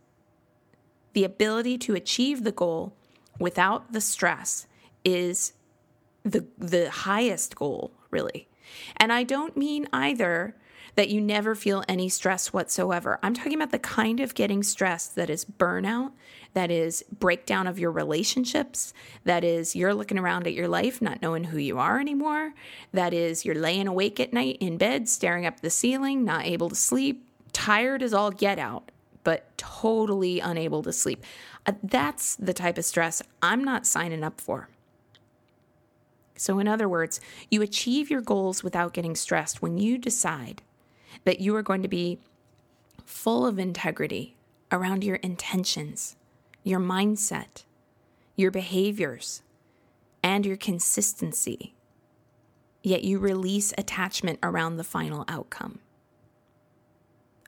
The 1.14 1.24
ability 1.24 1.78
to 1.80 1.94
achieve 1.94 2.44
the 2.44 2.52
goal 2.52 2.94
without 3.40 3.94
the 3.94 4.02
stress 4.02 4.68
is 5.04 5.54
the 6.24 6.46
the 6.58 6.90
highest 6.90 7.56
goal, 7.56 7.92
really. 8.10 8.48
And 8.98 9.12
I 9.12 9.24
don't 9.24 9.58
mean 9.58 9.88
either 9.92 10.56
that 10.96 11.10
you 11.10 11.22
never 11.22 11.56
feel 11.56 11.84
any 11.88 12.10
stress 12.10 12.52
whatsoever. 12.52 13.20
I'm 13.24 13.34
talking 13.34 13.54
about 13.54 13.72
the 13.72 13.80
kind 13.80 14.20
of 14.20 14.36
getting 14.36 14.62
stressed 14.62 15.16
that 15.16 15.30
is 15.30 15.46
burnout, 15.46 16.12
that 16.54 16.70
is 16.70 17.04
breakdown 17.18 17.68
of 17.68 17.80
your 17.80 17.92
relationships, 17.92 18.94
that 19.24 19.44
is 19.44 19.76
you're 19.76 19.94
looking 19.94 20.20
around 20.20 20.48
at 20.48 20.54
your 20.54 20.68
life 20.68 21.02
not 21.02 21.22
knowing 21.22 21.46
who 21.46 21.58
you 21.58 21.80
are 21.80 22.00
anymore, 22.00 22.54
that 22.92 23.14
is 23.14 23.46
you're 23.46 23.56
laying 23.56 23.88
awake 23.88 24.20
at 24.20 24.34
night 24.34 24.58
in 24.60 24.78
bed 24.78 25.08
staring 25.08 25.46
up 25.46 25.62
the 25.62 25.70
ceiling, 25.70 26.26
not 26.26 26.46
able 26.46 26.70
to 26.70 26.76
sleep, 26.76 27.26
tired 27.54 28.04
as 28.04 28.14
all 28.14 28.32
get 28.32 28.60
out, 28.60 28.92
but 29.24 29.58
totally 29.58 30.40
unable 30.40 30.84
to 30.84 30.92
sleep. 30.92 31.24
Uh, 31.66 31.74
that's 31.84 32.36
the 32.36 32.54
type 32.54 32.78
of 32.78 32.86
stress 32.86 33.22
I'm 33.42 33.64
not 33.64 33.86
signing 33.86 34.24
up 34.24 34.42
for. 34.42 34.68
So, 36.42 36.58
in 36.58 36.68
other 36.68 36.90
words, 36.90 37.22
you 37.52 37.62
achieve 37.62 38.10
your 38.10 38.20
goals 38.20 38.64
without 38.64 38.94
getting 38.94 39.16
stressed 39.16 39.62
when 39.62 39.78
you 39.78 40.00
decide 40.00 40.64
that 41.24 41.40
you 41.40 41.56
are 41.56 41.62
going 41.62 41.84
to 41.84 41.88
be 41.88 42.18
full 43.06 43.46
of 43.46 43.60
integrity 43.60 44.36
around 44.72 45.04
your 45.04 45.18
intentions, 45.18 46.16
your 46.64 46.80
mindset, 46.80 47.66
your 48.36 48.50
behaviors, 48.50 49.44
and 50.24 50.44
your 50.44 50.58
consistency. 50.58 51.76
Yet 52.82 53.04
you 53.04 53.20
release 53.20 53.72
attachment 53.78 54.40
around 54.42 54.78
the 54.78 54.84
final 54.84 55.26
outcome. 55.28 55.78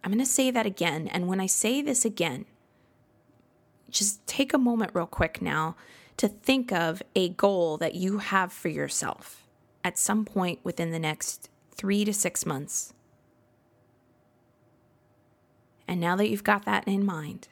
I'm 0.03 0.11
going 0.11 0.23
to 0.23 0.31
say 0.31 0.51
that 0.51 0.67
again. 0.67 1.07
And 1.07 1.27
when 1.27 1.39
I 1.39 1.47
say 1.47 1.81
this 1.81 2.05
again, 2.05 2.45
just 3.89 4.23
take 4.27 4.53
a 4.53 4.59
moment, 4.59 4.91
real 4.93 5.07
quick 5.07 5.41
now, 5.41 5.75
to 6.17 6.27
think 6.27 6.71
of 6.71 7.01
a 7.15 7.29
goal 7.29 7.77
that 7.77 7.95
you 7.95 8.19
have 8.19 8.51
for 8.51 8.69
yourself 8.69 9.47
at 9.83 9.97
some 9.97 10.25
point 10.25 10.59
within 10.63 10.91
the 10.91 10.99
next 10.99 11.49
three 11.71 12.05
to 12.05 12.13
six 12.13 12.45
months. 12.45 12.93
And 15.87 15.99
now 15.99 16.15
that 16.15 16.29
you've 16.29 16.43
got 16.43 16.65
that 16.65 16.87
in 16.87 17.05
mind, 17.05 17.49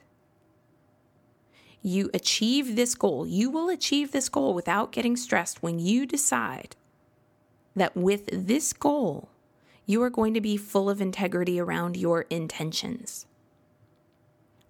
you 1.81 2.09
achieve 2.13 2.75
this 2.75 2.95
goal. 2.95 3.27
You 3.27 3.49
will 3.49 3.69
achieve 3.69 4.11
this 4.11 4.29
goal 4.29 4.53
without 4.53 4.91
getting 4.91 5.17
stressed 5.17 5.63
when 5.63 5.79
you 5.79 6.05
decide 6.05 6.75
that 7.75 7.95
with 7.95 8.29
this 8.31 8.73
goal, 8.73 9.29
you 9.85 10.01
are 10.03 10.09
going 10.09 10.33
to 10.33 10.41
be 10.41 10.57
full 10.57 10.89
of 10.89 11.01
integrity 11.01 11.59
around 11.59 11.97
your 11.97 12.21
intentions. 12.29 13.25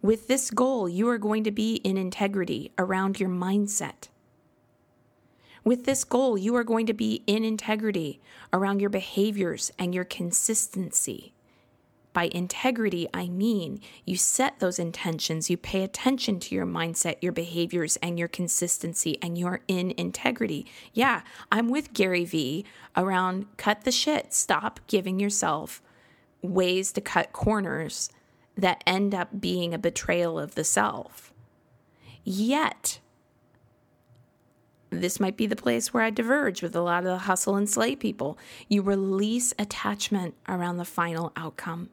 With 0.02 0.28
this 0.28 0.50
goal, 0.50 0.90
you 0.90 1.08
are 1.10 1.20
going 1.20 1.44
to 1.44 1.52
be 1.52 1.76
in 1.76 1.96
integrity 1.96 2.72
around 2.80 3.20
your 3.20 3.30
mindset. 3.30 4.08
With 5.64 5.86
this 5.86 6.04
goal, 6.04 6.40
you 6.40 6.56
are 6.56 6.64
going 6.64 6.88
to 6.88 6.94
be 6.94 7.24
in 7.28 7.46
integrity 7.46 8.20
around 8.52 8.80
your 8.80 8.90
behaviors 8.90 9.72
and 9.78 9.94
your 9.94 10.04
consistency. 10.04 11.34
By 12.14 12.30
integrity, 12.34 13.08
I 13.14 13.30
mean 13.30 13.80
you 14.04 14.18
set 14.18 14.60
those 14.60 14.80
intentions, 14.80 15.52
you 15.52 15.56
pay 15.56 15.84
attention 15.84 16.40
to 16.42 16.56
your 16.56 16.66
mindset, 16.66 17.22
your 17.22 17.32
behaviors, 17.32 17.96
and 17.98 18.18
your 18.18 18.28
consistency, 18.28 19.20
and 19.22 19.38
you're 19.38 19.62
in 19.68 19.94
integrity. 19.98 20.66
Yeah, 20.94 21.22
I'm 21.52 21.70
with 21.70 21.94
Gary 21.94 22.26
Vee 22.26 22.66
around 22.98 23.46
cut 23.58 23.84
the 23.84 23.92
shit. 23.92 24.34
Stop 24.34 24.80
giving 24.88 25.20
yourself 25.20 25.82
ways 26.42 26.92
to 26.94 27.02
cut 27.02 27.32
corners 27.34 28.10
that 28.58 28.84
end 28.86 29.16
up 29.16 29.40
being 29.40 29.74
a 29.74 29.80
betrayal 29.80 30.40
of 30.40 30.56
the 30.56 30.64
self. 30.64 31.34
Yet, 32.24 33.00
this 34.92 35.20
might 35.20 35.38
be 35.38 35.48
the 35.48 35.56
place 35.56 35.94
where 35.94 36.04
I 36.04 36.10
diverge 36.10 36.62
with 36.62 36.76
a 36.76 36.82
lot 36.82 37.00
of 37.00 37.10
the 37.10 37.18
hustle 37.20 37.56
and 37.56 37.70
slay 37.70 37.96
people. 37.96 38.38
You 38.68 38.82
release 38.82 39.54
attachment 39.58 40.36
around 40.48 40.78
the 40.78 40.86
final 40.86 41.32
outcome. 41.36 41.90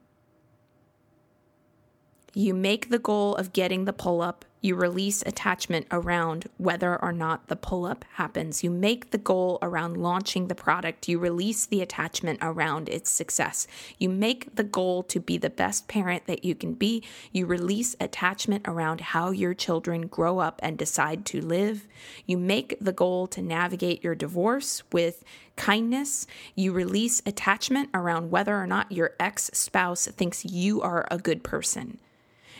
You 2.33 2.53
make 2.53 2.89
the 2.89 2.99
goal 2.99 3.35
of 3.35 3.53
getting 3.53 3.85
the 3.85 3.93
pull 3.93 4.21
up. 4.21 4.45
You 4.61 4.75
release 4.75 5.21
attachment 5.21 5.87
around 5.89 6.49
whether 6.57 7.01
or 7.01 7.13
not 7.13 7.47
the 7.47 7.55
pull 7.55 7.85
up 7.85 8.03
happens. 8.15 8.61
You 8.61 8.69
make 8.69 9.11
the 9.11 9.17
goal 9.17 9.57
around 9.61 9.95
launching 9.95 10.47
the 10.47 10.55
product. 10.55 11.07
You 11.07 11.17
release 11.17 11.65
the 11.65 11.81
attachment 11.81 12.39
around 12.41 12.89
its 12.89 13.09
success. 13.09 13.67
You 13.97 14.09
make 14.09 14.53
the 14.55 14.65
goal 14.65 15.03
to 15.03 15.19
be 15.21 15.37
the 15.37 15.49
best 15.49 15.87
parent 15.87 16.25
that 16.25 16.43
you 16.43 16.55
can 16.55 16.73
be. 16.73 17.03
You 17.31 17.45
release 17.45 17.95
attachment 18.01 18.65
around 18.67 18.99
how 18.99 19.31
your 19.31 19.53
children 19.53 20.07
grow 20.07 20.39
up 20.39 20.59
and 20.61 20.77
decide 20.77 21.25
to 21.27 21.39
live. 21.39 21.87
You 22.25 22.37
make 22.37 22.75
the 22.81 22.91
goal 22.91 23.27
to 23.27 23.41
navigate 23.41 24.03
your 24.03 24.15
divorce 24.15 24.83
with 24.91 25.23
kindness. 25.55 26.27
You 26.55 26.73
release 26.73 27.21
attachment 27.25 27.89
around 27.93 28.29
whether 28.29 28.57
or 28.57 28.67
not 28.67 28.91
your 28.91 29.11
ex 29.21 29.51
spouse 29.53 30.07
thinks 30.07 30.43
you 30.43 30.81
are 30.81 31.07
a 31.09 31.17
good 31.17 31.43
person. 31.43 31.99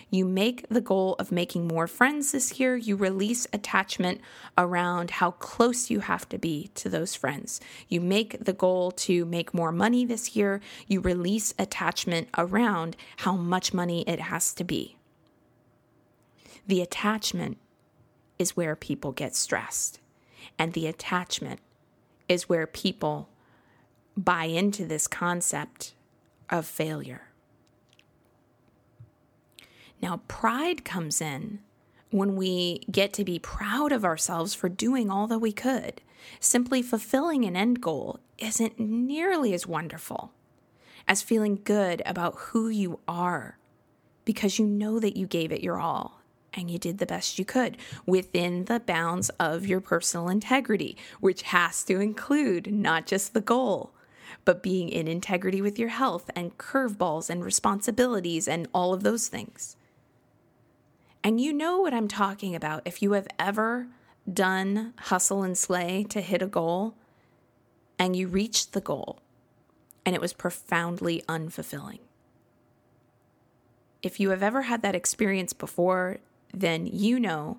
You 0.10 0.26
make 0.26 0.68
the 0.70 0.82
goal 0.82 1.16
of 1.20 1.32
making 1.32 1.68
more 1.68 1.88
friends 1.88 2.32
this 2.32 2.60
year. 2.60 2.76
You 2.76 2.96
release 2.96 3.46
attachment 3.54 4.22
around 4.58 5.12
how 5.12 5.32
close 5.32 5.90
you 5.90 6.00
have 6.00 6.28
to 6.30 6.40
be 6.40 6.72
to 6.76 6.90
those 6.90 7.16
friends. 7.16 7.62
You 7.88 8.02
make 8.02 8.44
the 8.44 8.54
goal 8.54 8.92
to 8.92 9.26
make 9.26 9.54
more 9.54 9.72
money 9.72 10.06
this 10.06 10.36
year. 10.36 10.62
You 10.88 11.00
release 11.00 11.54
attachment 11.60 12.30
around 12.38 12.96
how 13.18 13.36
much 13.36 13.74
money 13.74 14.04
it 14.08 14.20
has 14.20 14.54
to 14.56 14.64
be. 14.64 14.98
The 16.66 16.82
attachment 16.82 17.58
is 18.40 18.58
where 18.58 18.76
people 18.76 19.12
get 19.12 19.36
stressed, 19.36 20.00
and 20.58 20.74
the 20.74 20.88
attachment 20.88 21.60
is 22.28 22.48
where 22.50 22.68
people 22.68 23.30
buy 24.16 24.46
into 24.46 24.86
this 24.86 25.08
concept 25.08 25.94
of 26.50 26.66
failure. 26.66 27.29
Now, 30.02 30.22
pride 30.28 30.86
comes 30.86 31.22
in 31.22 31.60
when 32.12 32.36
we 32.36 32.84
get 32.92 33.14
to 33.14 33.24
be 33.24 33.40
proud 33.40 33.92
of 33.92 34.06
ourselves 34.06 34.54
for 34.54 34.70
doing 34.70 35.10
all 35.10 35.28
that 35.28 35.40
we 35.40 35.52
could. 35.52 36.02
Simply 36.40 36.82
fulfilling 36.82 37.46
an 37.46 37.56
end 37.56 37.82
goal 37.82 38.20
isn't 38.38 38.80
nearly 38.80 39.54
as 39.54 39.68
wonderful 39.68 40.32
as 41.08 41.22
feeling 41.22 41.60
good 41.64 42.02
about 42.06 42.36
who 42.38 42.70
you 42.70 43.00
are 43.08 43.58
because 44.26 44.60
you 44.60 44.66
know 44.66 45.00
that 45.00 45.18
you 45.18 45.26
gave 45.26 45.52
it 45.52 45.64
your 45.64 45.80
all 45.80 46.22
and 46.54 46.70
you 46.70 46.78
did 46.78 46.98
the 46.98 47.06
best 47.06 47.40
you 47.40 47.46
could 47.46 47.78
within 48.06 48.66
the 48.66 48.80
bounds 48.80 49.30
of 49.40 49.66
your 49.66 49.80
personal 49.80 50.30
integrity, 50.30 50.98
which 51.20 51.44
has 51.44 51.84
to 51.84 52.00
include 52.00 52.72
not 52.72 53.06
just 53.06 53.34
the 53.34 53.42
goal, 53.42 53.92
but 54.46 54.64
being 54.64 54.90
in 54.90 55.08
integrity 55.08 55.62
with 55.62 55.80
your 55.80 55.90
health 55.90 56.30
and 56.36 56.58
curveballs 56.58 57.30
and 57.30 57.44
responsibilities 57.44 58.48
and 58.48 58.68
all 58.74 58.94
of 58.94 59.04
those 59.04 59.28
things. 59.28 59.76
And 61.24 61.40
you 61.42 61.54
know 61.54 61.80
what 61.80 61.94
I'm 61.94 62.08
talking 62.08 62.56
about 62.56 62.82
if 62.86 63.02
you 63.02 63.12
have 63.14 63.28
ever 63.38 63.88
done 64.32 64.94
hustle 65.00 65.44
and 65.44 65.58
slay 65.58 66.06
to 66.10 66.22
hit 66.22 66.42
a 66.42 66.48
goal 66.48 66.96
and 67.98 68.16
you 68.16 68.28
reached 68.28 68.74
the 68.74 68.82
goal 68.82 69.20
and 70.06 70.16
it 70.16 70.22
was 70.22 70.34
profoundly 70.34 71.24
unfulfilling. 71.28 72.00
if 74.02 74.20
you 74.20 74.30
have 74.30 74.42
ever 74.44 74.64
had 74.64 74.82
that 74.82 74.96
experience 74.96 75.54
before, 75.54 76.20
then 76.54 76.88
you 76.88 77.20
know 77.20 77.58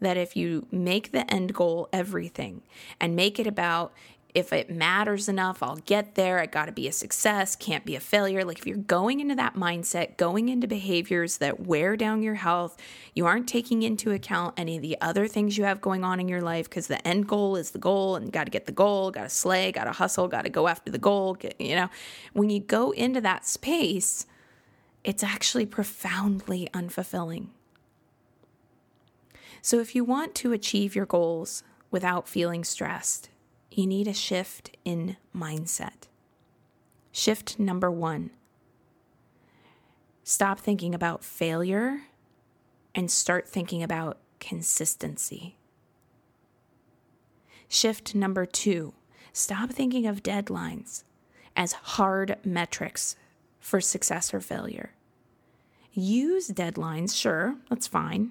that 0.00 0.16
if 0.16 0.36
you 0.36 0.66
make 0.70 1.12
the 1.12 1.30
end 1.32 1.52
goal 1.52 1.88
everything 1.92 2.62
and 3.00 3.16
make 3.16 3.38
it 3.38 3.46
about 3.46 3.92
if 4.34 4.52
it 4.52 4.70
matters 4.70 5.28
enough, 5.28 5.62
I'll 5.62 5.76
get 5.76 6.14
there. 6.14 6.38
I 6.38 6.46
got 6.46 6.66
to 6.66 6.72
be 6.72 6.86
a 6.86 6.92
success, 6.92 7.56
can't 7.56 7.84
be 7.84 7.96
a 7.96 8.00
failure. 8.00 8.44
Like 8.44 8.58
if 8.58 8.66
you're 8.66 8.76
going 8.76 9.20
into 9.20 9.34
that 9.34 9.54
mindset, 9.54 10.16
going 10.16 10.48
into 10.48 10.68
behaviors 10.68 11.38
that 11.38 11.66
wear 11.66 11.96
down 11.96 12.22
your 12.22 12.36
health, 12.36 12.76
you 13.14 13.26
aren't 13.26 13.48
taking 13.48 13.82
into 13.82 14.12
account 14.12 14.54
any 14.56 14.76
of 14.76 14.82
the 14.82 14.96
other 15.00 15.26
things 15.26 15.58
you 15.58 15.64
have 15.64 15.80
going 15.80 16.04
on 16.04 16.20
in 16.20 16.28
your 16.28 16.42
life 16.42 16.68
because 16.68 16.86
the 16.86 17.06
end 17.06 17.26
goal 17.26 17.56
is 17.56 17.72
the 17.72 17.78
goal 17.78 18.16
and 18.16 18.32
got 18.32 18.44
to 18.44 18.50
get 18.50 18.66
the 18.66 18.72
goal, 18.72 19.10
got 19.10 19.24
to 19.24 19.28
slay, 19.28 19.72
got 19.72 19.84
to 19.84 19.92
hustle, 19.92 20.28
got 20.28 20.42
to 20.42 20.50
go 20.50 20.68
after 20.68 20.90
the 20.90 20.98
goal. 20.98 21.34
Get, 21.34 21.60
you 21.60 21.74
know, 21.74 21.88
when 22.32 22.50
you 22.50 22.60
go 22.60 22.92
into 22.92 23.20
that 23.22 23.46
space, 23.46 24.26
it's 25.02 25.24
actually 25.24 25.66
profoundly 25.66 26.68
unfulfilling. 26.72 27.48
So 29.62 29.80
if 29.80 29.94
you 29.94 30.04
want 30.04 30.34
to 30.36 30.52
achieve 30.52 30.94
your 30.94 31.06
goals 31.06 31.62
without 31.90 32.28
feeling 32.28 32.64
stressed, 32.64 33.29
you 33.70 33.86
need 33.86 34.08
a 34.08 34.14
shift 34.14 34.76
in 34.84 35.16
mindset. 35.34 36.08
Shift 37.12 37.58
number 37.58 37.90
one 37.90 38.30
stop 40.22 40.60
thinking 40.60 40.94
about 40.94 41.24
failure 41.24 42.02
and 42.94 43.10
start 43.10 43.48
thinking 43.48 43.82
about 43.82 44.18
consistency. 44.38 45.56
Shift 47.68 48.14
number 48.14 48.46
two 48.46 48.94
stop 49.32 49.70
thinking 49.70 50.06
of 50.06 50.22
deadlines 50.22 51.04
as 51.56 51.72
hard 51.72 52.36
metrics 52.44 53.16
for 53.60 53.80
success 53.80 54.32
or 54.32 54.40
failure. 54.40 54.92
Use 55.92 56.48
deadlines, 56.48 57.14
sure, 57.16 57.56
that's 57.68 57.86
fine. 57.86 58.30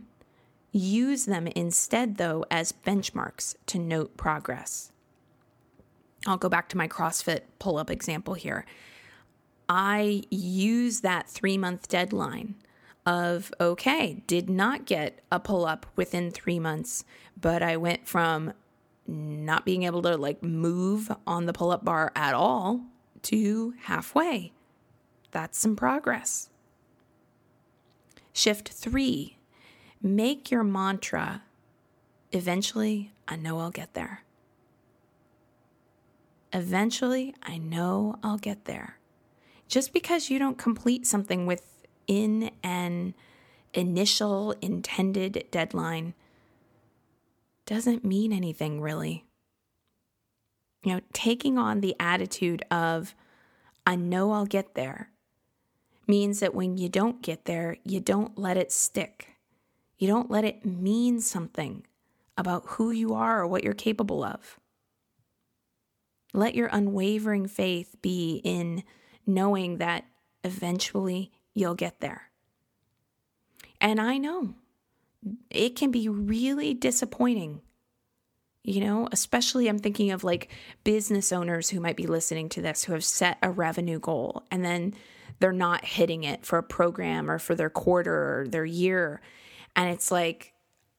Use 0.72 1.26
them 1.26 1.48
instead, 1.48 2.18
though, 2.18 2.46
as 2.50 2.72
benchmarks 2.72 3.56
to 3.66 3.80
note 3.80 4.16
progress. 4.18 4.92
I'll 6.30 6.38
go 6.38 6.50
back 6.50 6.70
to 6.70 6.78
my 6.78 6.88
CrossFit 6.88 7.42
pull 7.58 7.78
up 7.78 7.90
example 7.90 8.36
here. 8.36 8.66
I 9.68 10.24
use 10.30 11.02
that 11.02 11.28
three 11.28 11.58
month 11.58 11.88
deadline 11.88 12.56
of, 13.06 13.52
okay, 13.60 14.22
did 14.28 14.50
not 14.50 14.86
get 14.86 15.20
a 15.32 15.40
pull 15.40 15.66
up 15.66 15.88
within 15.96 16.30
three 16.30 16.60
months, 16.60 17.04
but 17.40 17.64
I 17.64 17.78
went 17.78 18.08
from 18.08 18.54
not 19.08 19.66
being 19.66 19.84
able 19.84 20.04
to 20.04 20.16
like 20.18 20.44
move 20.44 21.12
on 21.26 21.48
the 21.48 21.54
pull 21.54 21.72
up 21.72 21.84
bar 21.84 22.12
at 22.16 22.36
all 22.36 22.82
to 23.24 23.74
halfway. 23.84 24.52
That's 25.32 25.58
some 25.58 25.76
progress. 25.76 26.50
Shift 28.34 28.70
three 28.70 29.38
make 30.02 30.50
your 30.50 30.64
mantra 30.64 31.44
eventually, 32.32 33.12
I 33.28 33.36
know 33.36 33.60
I'll 33.60 33.72
get 33.72 33.94
there. 33.96 34.24
Eventually, 36.52 37.36
I 37.44 37.58
know 37.58 38.18
I'll 38.24 38.38
get 38.38 38.66
there. 38.66 38.98
Just 39.68 39.94
because 39.94 40.30
you 40.30 40.40
don't 40.40 40.58
complete 40.58 41.06
something 41.06 41.46
within 41.46 42.52
an 42.64 43.14
initial 43.74 44.56
intended 44.62 45.46
deadline 45.52 46.16
doesn't 47.68 48.04
mean 48.04 48.34
anything 48.34 48.82
really. 48.82 49.26
You 50.84 50.96
know, 50.96 51.02
taking 51.14 51.58
on 51.58 51.82
the 51.82 51.96
attitude 52.00 52.64
of, 52.72 53.14
I 53.86 53.96
know 53.96 54.32
I'll 54.32 54.48
get 54.48 54.74
there, 54.74 55.12
means 56.08 56.40
that 56.40 56.56
when 56.56 56.78
you 56.78 56.90
don't 56.90 57.22
get 57.22 57.46
there, 57.46 57.78
you 57.84 58.00
don't 58.00 58.38
let 58.38 58.58
it 58.58 58.72
stick. 58.72 59.36
You 60.00 60.08
don't 60.08 60.32
let 60.32 60.46
it 60.46 60.66
mean 60.66 61.22
something 61.22 61.86
about 62.38 62.64
who 62.66 62.90
you 62.90 63.14
are 63.14 63.42
or 63.42 63.48
what 63.48 63.64
you're 63.64 63.74
capable 63.74 64.24
of. 64.24 64.59
Let 66.34 66.56
your 66.56 66.70
unwavering 66.72 67.48
faith 67.48 67.96
be 68.02 68.42
in 68.44 68.84
knowing 69.26 69.78
that 69.78 70.06
eventually 70.44 71.32
you'll 71.54 71.76
get 71.76 72.00
there. 72.00 72.30
And 73.82 74.00
I 74.00 74.18
know 74.18 74.54
it 75.50 75.76
can 75.76 75.92
be 75.92 76.08
really 76.08 76.74
disappointing. 76.74 77.62
You 78.64 78.82
know, 78.82 79.08
especially 79.12 79.68
I'm 79.68 79.80
thinking 79.80 80.12
of 80.12 80.24
like 80.24 80.50
business 80.84 81.32
owners 81.32 81.70
who 81.70 81.80
might 81.80 81.96
be 81.96 82.08
listening 82.08 82.50
to 82.50 82.62
this 82.62 82.84
who 82.84 82.94
have 82.94 83.06
set 83.06 83.38
a 83.42 83.50
revenue 83.50 84.00
goal 84.00 84.44
and 84.52 84.64
then 84.64 84.94
they're 85.40 85.54
not 85.54 85.86
hitting 85.86 86.26
it 86.26 86.46
for 86.46 86.60
a 86.60 86.64
program 86.64 87.32
or 87.32 87.40
for 87.40 87.56
their 87.56 87.70
quarter 87.70 88.42
or 88.42 88.48
their 88.48 88.66
year. 88.66 89.22
And 89.76 89.90
it's 89.90 90.12
like, 90.12 90.54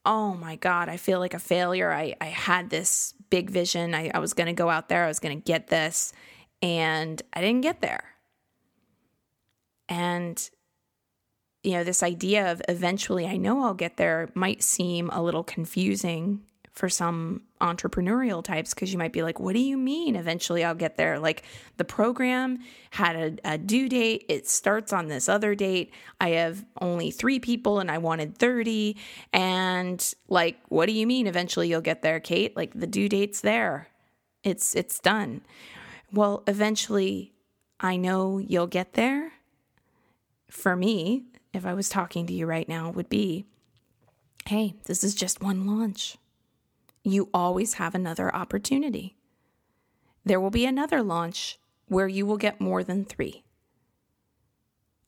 oh 0.05 0.33
my 0.33 0.55
God, 0.55 0.89
I 0.89 0.97
feel 0.97 1.19
like 1.19 1.35
a 1.35 1.39
failure. 1.39 1.91
I, 1.91 2.15
I 2.19 2.25
had 2.25 2.71
this 2.71 3.13
big 3.31 3.49
vision. 3.49 3.95
I, 3.95 4.11
I 4.13 4.19
was 4.19 4.33
going 4.35 4.47
to 4.47 4.53
go 4.53 4.69
out 4.69 4.89
there, 4.89 5.03
I 5.03 5.07
was 5.07 5.19
going 5.19 5.35
to 5.35 5.43
get 5.43 5.67
this, 5.67 6.13
and 6.61 7.19
I 7.33 7.41
didn't 7.41 7.61
get 7.61 7.81
there. 7.81 8.03
And, 9.89 10.49
you 11.63 11.71
know, 11.71 11.83
this 11.83 12.03
idea 12.03 12.51
of 12.51 12.61
eventually 12.69 13.25
I 13.25 13.37
know 13.37 13.63
I'll 13.63 13.73
get 13.73 13.97
there 13.97 14.29
might 14.35 14.61
seem 14.61 15.09
a 15.09 15.23
little 15.23 15.43
confusing 15.43 16.41
for 16.81 16.89
some 16.89 17.43
entrepreneurial 17.61 18.43
types 18.43 18.73
because 18.73 18.91
you 18.91 18.97
might 18.97 19.13
be 19.13 19.21
like, 19.21 19.39
what 19.39 19.53
do 19.53 19.59
you 19.59 19.77
mean 19.77 20.15
eventually 20.15 20.63
I'll 20.63 20.73
get 20.73 20.97
there? 20.97 21.19
Like 21.19 21.43
the 21.77 21.85
program 21.85 22.57
had 22.89 23.15
a, 23.15 23.53
a, 23.53 23.57
due 23.59 23.87
date, 23.87 24.25
it 24.27 24.47
starts 24.47 24.91
on 24.91 25.07
this 25.07 25.29
other 25.29 25.53
date. 25.53 25.93
I 26.19 26.29
have 26.29 26.65
only 26.81 27.11
three 27.11 27.39
people 27.39 27.79
and 27.79 27.91
I 27.91 27.99
wanted 27.99 28.35
30. 28.35 28.97
And 29.31 30.13
like, 30.27 30.57
what 30.69 30.87
do 30.87 30.93
you 30.93 31.05
mean 31.05 31.27
eventually 31.27 31.69
you'll 31.69 31.81
get 31.81 32.01
there, 32.01 32.19
Kate? 32.19 32.57
Like 32.57 32.73
the 32.73 32.87
due 32.87 33.07
date's 33.07 33.41
there. 33.41 33.87
It's 34.43 34.75
it's 34.75 34.99
done. 34.99 35.41
Well, 36.11 36.41
eventually 36.47 37.31
I 37.79 37.95
know 37.95 38.39
you'll 38.39 38.65
get 38.65 38.93
there. 38.93 39.33
For 40.49 40.75
me, 40.75 41.25
if 41.53 41.63
I 41.63 41.75
was 41.75 41.89
talking 41.89 42.25
to 42.25 42.33
you 42.33 42.47
right 42.47 42.67
now, 42.67 42.89
would 42.89 43.07
be, 43.07 43.45
hey, 44.47 44.73
this 44.85 45.03
is 45.03 45.13
just 45.13 45.43
one 45.43 45.67
launch 45.67 46.17
you 47.03 47.29
always 47.33 47.75
have 47.75 47.95
another 47.95 48.33
opportunity. 48.35 49.15
There 50.23 50.39
will 50.39 50.51
be 50.51 50.65
another 50.65 51.01
launch 51.01 51.59
where 51.87 52.07
you 52.07 52.25
will 52.25 52.37
get 52.37 52.61
more 52.61 52.83
than 52.83 53.05
three. 53.05 53.43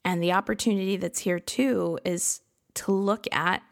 And 0.03 0.21
the 0.21 0.34
opportunity 0.34 0.97
that's 0.97 1.19
here 1.19 1.39
too 1.39 1.99
is 2.03 2.41
to 2.75 2.91
look 2.91 3.25
at 3.32 3.63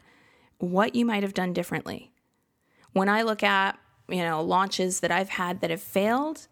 what 0.58 0.94
you 0.94 1.04
might 1.04 1.22
have 1.22 1.34
done 1.34 1.52
differently. 1.52 2.12
When 2.92 3.08
I 3.08 3.22
look 3.22 3.42
at, 3.42 3.78
you 4.08 4.22
know, 4.22 4.40
launches 4.42 5.00
that 5.00 5.10
I've 5.10 5.30
had 5.30 5.60
that 5.60 5.70
have 5.70 5.82
failed 5.82 6.46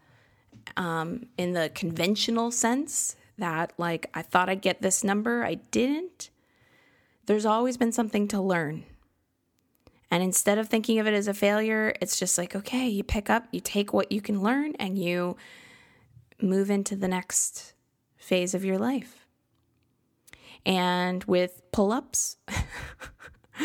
um, 0.76 1.26
in 1.38 1.52
the 1.52 1.70
conventional 1.74 2.50
sense, 2.50 3.16
that 3.38 3.72
like 3.78 4.10
I 4.12 4.22
thought 4.22 4.48
I'd 4.48 4.60
get 4.60 4.82
this 4.82 5.02
number, 5.02 5.44
I 5.44 5.54
didn't, 5.54 6.30
there's 7.26 7.46
always 7.46 7.76
been 7.76 7.92
something 7.92 8.28
to 8.28 8.40
learn. 8.40 8.84
And 10.10 10.22
instead 10.22 10.58
of 10.58 10.68
thinking 10.68 10.98
of 10.98 11.06
it 11.06 11.14
as 11.14 11.28
a 11.28 11.34
failure, 11.34 11.94
it's 12.00 12.18
just 12.18 12.36
like, 12.36 12.56
okay, 12.56 12.88
you 12.88 13.04
pick 13.04 13.30
up, 13.30 13.46
you 13.52 13.60
take 13.60 13.92
what 13.92 14.10
you 14.10 14.20
can 14.20 14.42
learn, 14.42 14.74
and 14.78 14.98
you 14.98 15.36
move 16.42 16.70
into 16.70 16.96
the 16.96 17.08
next 17.08 17.74
phase 18.16 18.54
of 18.54 18.64
your 18.64 18.78
life. 18.78 19.26
And 20.66 21.22
with 21.24 21.62
pull 21.70 21.92
ups, 21.92 22.38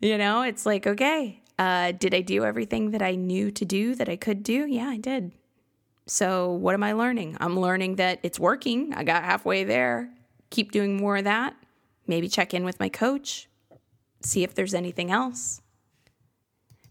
you 0.00 0.16
know, 0.16 0.42
it's 0.42 0.64
like, 0.64 0.86
okay, 0.86 1.42
uh, 1.58 1.92
did 1.92 2.14
I 2.14 2.20
do 2.20 2.44
everything 2.44 2.92
that 2.92 3.02
I 3.02 3.16
knew 3.16 3.50
to 3.50 3.64
do 3.64 3.94
that 3.96 4.08
I 4.08 4.16
could 4.16 4.42
do? 4.42 4.66
Yeah, 4.66 4.88
I 4.88 4.96
did. 4.96 5.32
So, 6.06 6.52
what 6.52 6.74
am 6.74 6.82
I 6.82 6.92
learning? 6.92 7.36
I'm 7.40 7.58
learning 7.58 7.96
that 7.96 8.20
it's 8.22 8.40
working. 8.40 8.94
I 8.94 9.04
got 9.04 9.22
halfway 9.22 9.64
there. 9.64 10.10
Keep 10.50 10.72
doing 10.72 10.96
more 10.96 11.18
of 11.18 11.24
that. 11.24 11.54
Maybe 12.06 12.28
check 12.28 12.54
in 12.54 12.64
with 12.64 12.80
my 12.80 12.88
coach, 12.88 13.48
see 14.22 14.42
if 14.42 14.54
there's 14.54 14.74
anything 14.74 15.12
else. 15.12 15.60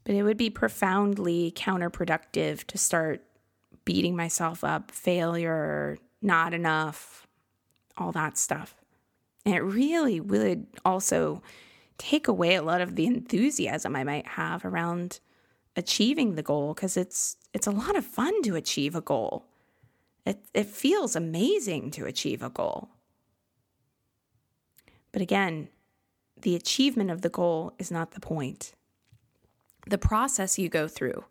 But 0.09 0.15
it 0.15 0.23
would 0.23 0.37
be 0.37 0.49
profoundly 0.49 1.53
counterproductive 1.55 2.63
to 2.63 2.79
start 2.79 3.21
beating 3.85 4.15
myself 4.15 4.63
up, 4.63 4.89
failure, 4.89 5.99
not 6.19 6.51
enough, 6.51 7.27
all 7.95 8.11
that 8.13 8.35
stuff. 8.35 8.73
And 9.45 9.53
it 9.53 9.59
really 9.59 10.19
would 10.19 10.65
also 10.83 11.43
take 11.99 12.27
away 12.27 12.55
a 12.55 12.63
lot 12.63 12.81
of 12.81 12.95
the 12.95 13.05
enthusiasm 13.05 13.95
I 13.95 14.03
might 14.03 14.25
have 14.29 14.65
around 14.65 15.19
achieving 15.75 16.33
the 16.33 16.41
goal 16.41 16.73
because 16.73 16.97
it's 16.97 17.37
it's 17.53 17.67
a 17.67 17.71
lot 17.71 17.95
of 17.95 18.03
fun 18.03 18.41
to 18.41 18.55
achieve 18.55 18.95
a 18.95 19.01
goal. 19.01 19.45
It 20.25 20.39
it 20.55 20.65
feels 20.65 21.15
amazing 21.15 21.91
to 21.91 22.05
achieve 22.05 22.41
a 22.41 22.49
goal. 22.49 22.89
But 25.11 25.21
again, 25.21 25.69
the 26.41 26.55
achievement 26.55 27.11
of 27.11 27.21
the 27.21 27.29
goal 27.29 27.75
is 27.77 27.91
not 27.91 28.13
the 28.13 28.19
point. 28.19 28.73
The 29.87 29.97
process 29.97 30.59
you 30.59 30.69
go 30.69 30.87
through 30.87 31.25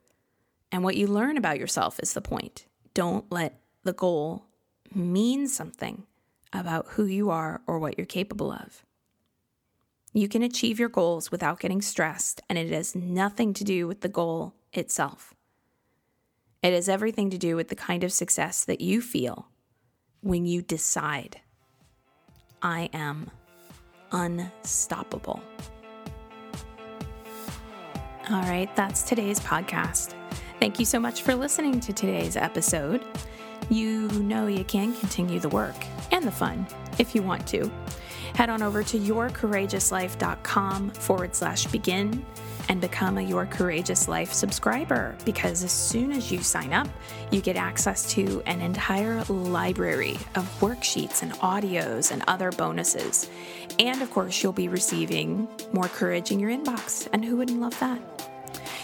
and 0.73 0.83
what 0.83 0.97
you 0.97 1.07
learn 1.07 1.37
about 1.37 1.59
yourself 1.59 2.01
is 2.03 2.13
the 2.13 2.21
point. 2.21 2.67
Don't 2.95 3.31
let 3.31 3.61
the 3.85 3.93
goal 3.93 4.45
mean 4.95 5.47
something 5.49 6.05
about 6.53 6.87
who 6.91 7.05
you 7.05 7.31
are 7.31 7.61
or 7.67 7.79
what 7.79 7.99
you're 7.99 8.07
capable 8.07 8.51
of. 8.51 8.85
You 10.13 10.29
can 10.29 10.43
achieve 10.43 10.79
your 10.79 10.89
goals 10.89 11.31
without 11.31 11.61
getting 11.61 11.83
stressed, 11.83 12.41
and 12.49 12.59
it 12.59 12.71
has 12.71 12.95
nothing 12.95 13.53
to 13.55 13.65
do 13.65 13.87
with 13.87 14.01
the 14.01 14.09
goal 14.09 14.55
itself. 14.73 15.35
It 16.63 16.73
has 16.73 16.89
everything 16.89 17.31
to 17.31 17.39
do 17.39 17.55
with 17.55 17.69
the 17.69 17.77
kind 17.77 18.03
of 18.03 18.13
success 18.13 18.65
that 18.65 18.81
you 18.81 19.01
feel 19.01 19.49
when 20.21 20.47
you 20.47 20.63
decide, 20.63 21.41
I 22.63 22.91
am 22.93 23.31
unstoppable. 24.11 25.43
All 28.31 28.43
right, 28.43 28.69
that's 28.77 29.01
today's 29.05 29.41
podcast. 29.41 30.15
Thank 30.61 30.79
you 30.79 30.85
so 30.85 31.01
much 31.01 31.23
for 31.23 31.35
listening 31.35 31.81
to 31.81 31.95
today's 31.95 32.37
episode. 32.37 33.03
You 33.71 34.07
know 34.09 34.49
you 34.49 34.65
can 34.65 34.95
continue 34.97 35.41
the 35.41 35.49
work 35.49 35.75
and 36.13 36.23
the 36.27 36.31
fun 36.31 36.67
if 36.99 37.15
you 37.15 37.23
want 37.23 37.47
to. 37.49 37.71
Head 38.35 38.51
on 38.51 38.61
over 38.61 38.83
to 38.83 38.99
yourcourageouslife.com 38.99 40.91
forward 40.91 41.35
slash 41.35 41.67
begin 41.69 42.23
and 42.69 42.83
become 42.83 43.17
a 43.17 43.23
Your 43.23 43.47
Courageous 43.47 44.09
Life 44.09 44.31
subscriber 44.35 45.17
because 45.25 45.65
as 45.65 45.73
soon 45.73 46.13
as 46.13 46.31
you 46.31 46.43
sign 46.43 46.75
up, 46.75 46.89
you 47.31 47.41
get 47.41 47.57
access 47.57 48.11
to 48.13 48.43
an 48.45 48.61
entire 48.61 49.25
library 49.25 50.19
of 50.35 50.45
worksheets 50.61 51.23
and 51.23 51.33
audios 51.37 52.13
and 52.13 52.23
other 52.29 52.53
bonuses. 52.53 53.31
And 53.79 54.03
of 54.03 54.11
course, 54.11 54.43
you'll 54.43 54.53
be 54.53 54.69
receiving 54.69 55.49
more 55.73 55.89
courage 55.89 56.31
in 56.31 56.39
your 56.39 56.51
inbox. 56.51 57.09
And 57.15 57.25
who 57.25 57.37
wouldn't 57.37 57.61
love 57.61 57.79
that? 57.81 58.18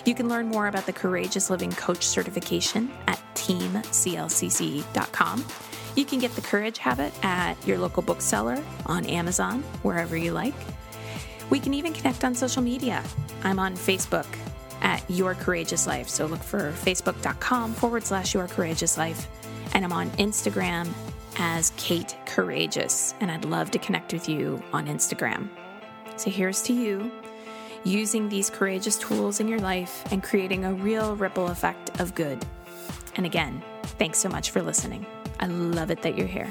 You 0.05 0.15
can 0.15 0.29
learn 0.29 0.49
more 0.49 0.67
about 0.67 0.87
the 0.87 0.93
Courageous 0.93 1.49
Living 1.49 1.73
Coach 1.73 2.07
certification 2.07 2.91
at 3.07 3.21
teamclcc.com. 3.35 5.45
You 5.97 6.05
can 6.05 6.19
get 6.19 6.35
the 6.35 6.43
Courage 6.43 6.79
Habit 6.79 7.13
at 7.25 7.55
your 7.67 7.79
local 7.79 8.03
bookseller, 8.03 8.63
on 8.87 9.07
Amazon, 9.07 9.63
wherever 9.83 10.17
you 10.17 10.33
like. 10.33 10.55
We 11.51 11.61
can 11.61 11.75
even 11.75 11.93
connect 11.93 12.25
on 12.25 12.35
social 12.35 12.63
media. 12.63 13.03
I'm 13.45 13.59
on 13.59 13.75
Facebook 13.75 14.27
at 14.83 15.03
Your 15.09 15.35
Courageous 15.35 15.87
Life. 15.87 16.09
So 16.09 16.27
look 16.27 16.43
for 16.43 16.73
facebook.com 16.73 17.75
forward 17.75 18.05
slash 18.05 18.35
Your 18.35 18.49
Courageous 18.49 18.99
Life. 18.99 19.29
And 19.73 19.85
I'm 19.85 19.93
on 19.93 20.11
Instagram 20.13 20.89
as 21.39 21.73
Kate 21.77 22.17
Courageous. 22.27 23.15
And 23.21 23.31
I'd 23.31 23.45
love 23.45 23.71
to 23.73 23.79
connect 23.79 24.13
with 24.13 24.29
you 24.29 24.63
on 24.73 24.87
Instagram. 24.87 25.49
So 26.17 26.31
here's 26.31 26.63
to 26.63 26.73
you 26.73 27.11
using 27.85 28.29
these 28.29 28.51
courageous 28.51 28.97
tools 28.97 29.41
in 29.41 29.49
your 29.49 29.61
life 29.61 30.05
and 30.13 30.23
creating 30.23 30.65
a 30.65 30.73
real 30.73 31.17
ripple 31.17 31.49
effect 31.49 32.01
of 32.01 32.15
good. 32.15 32.45
And 33.17 33.27
again, 33.27 33.63
thanks 33.99 34.19
so 34.19 34.29
much 34.29 34.51
for 34.51 34.63
listening. 34.63 35.07
I 35.41 35.47
love 35.47 35.91
it 35.91 36.03
that 36.03 36.17
you're 36.17 36.27
here. 36.27 36.51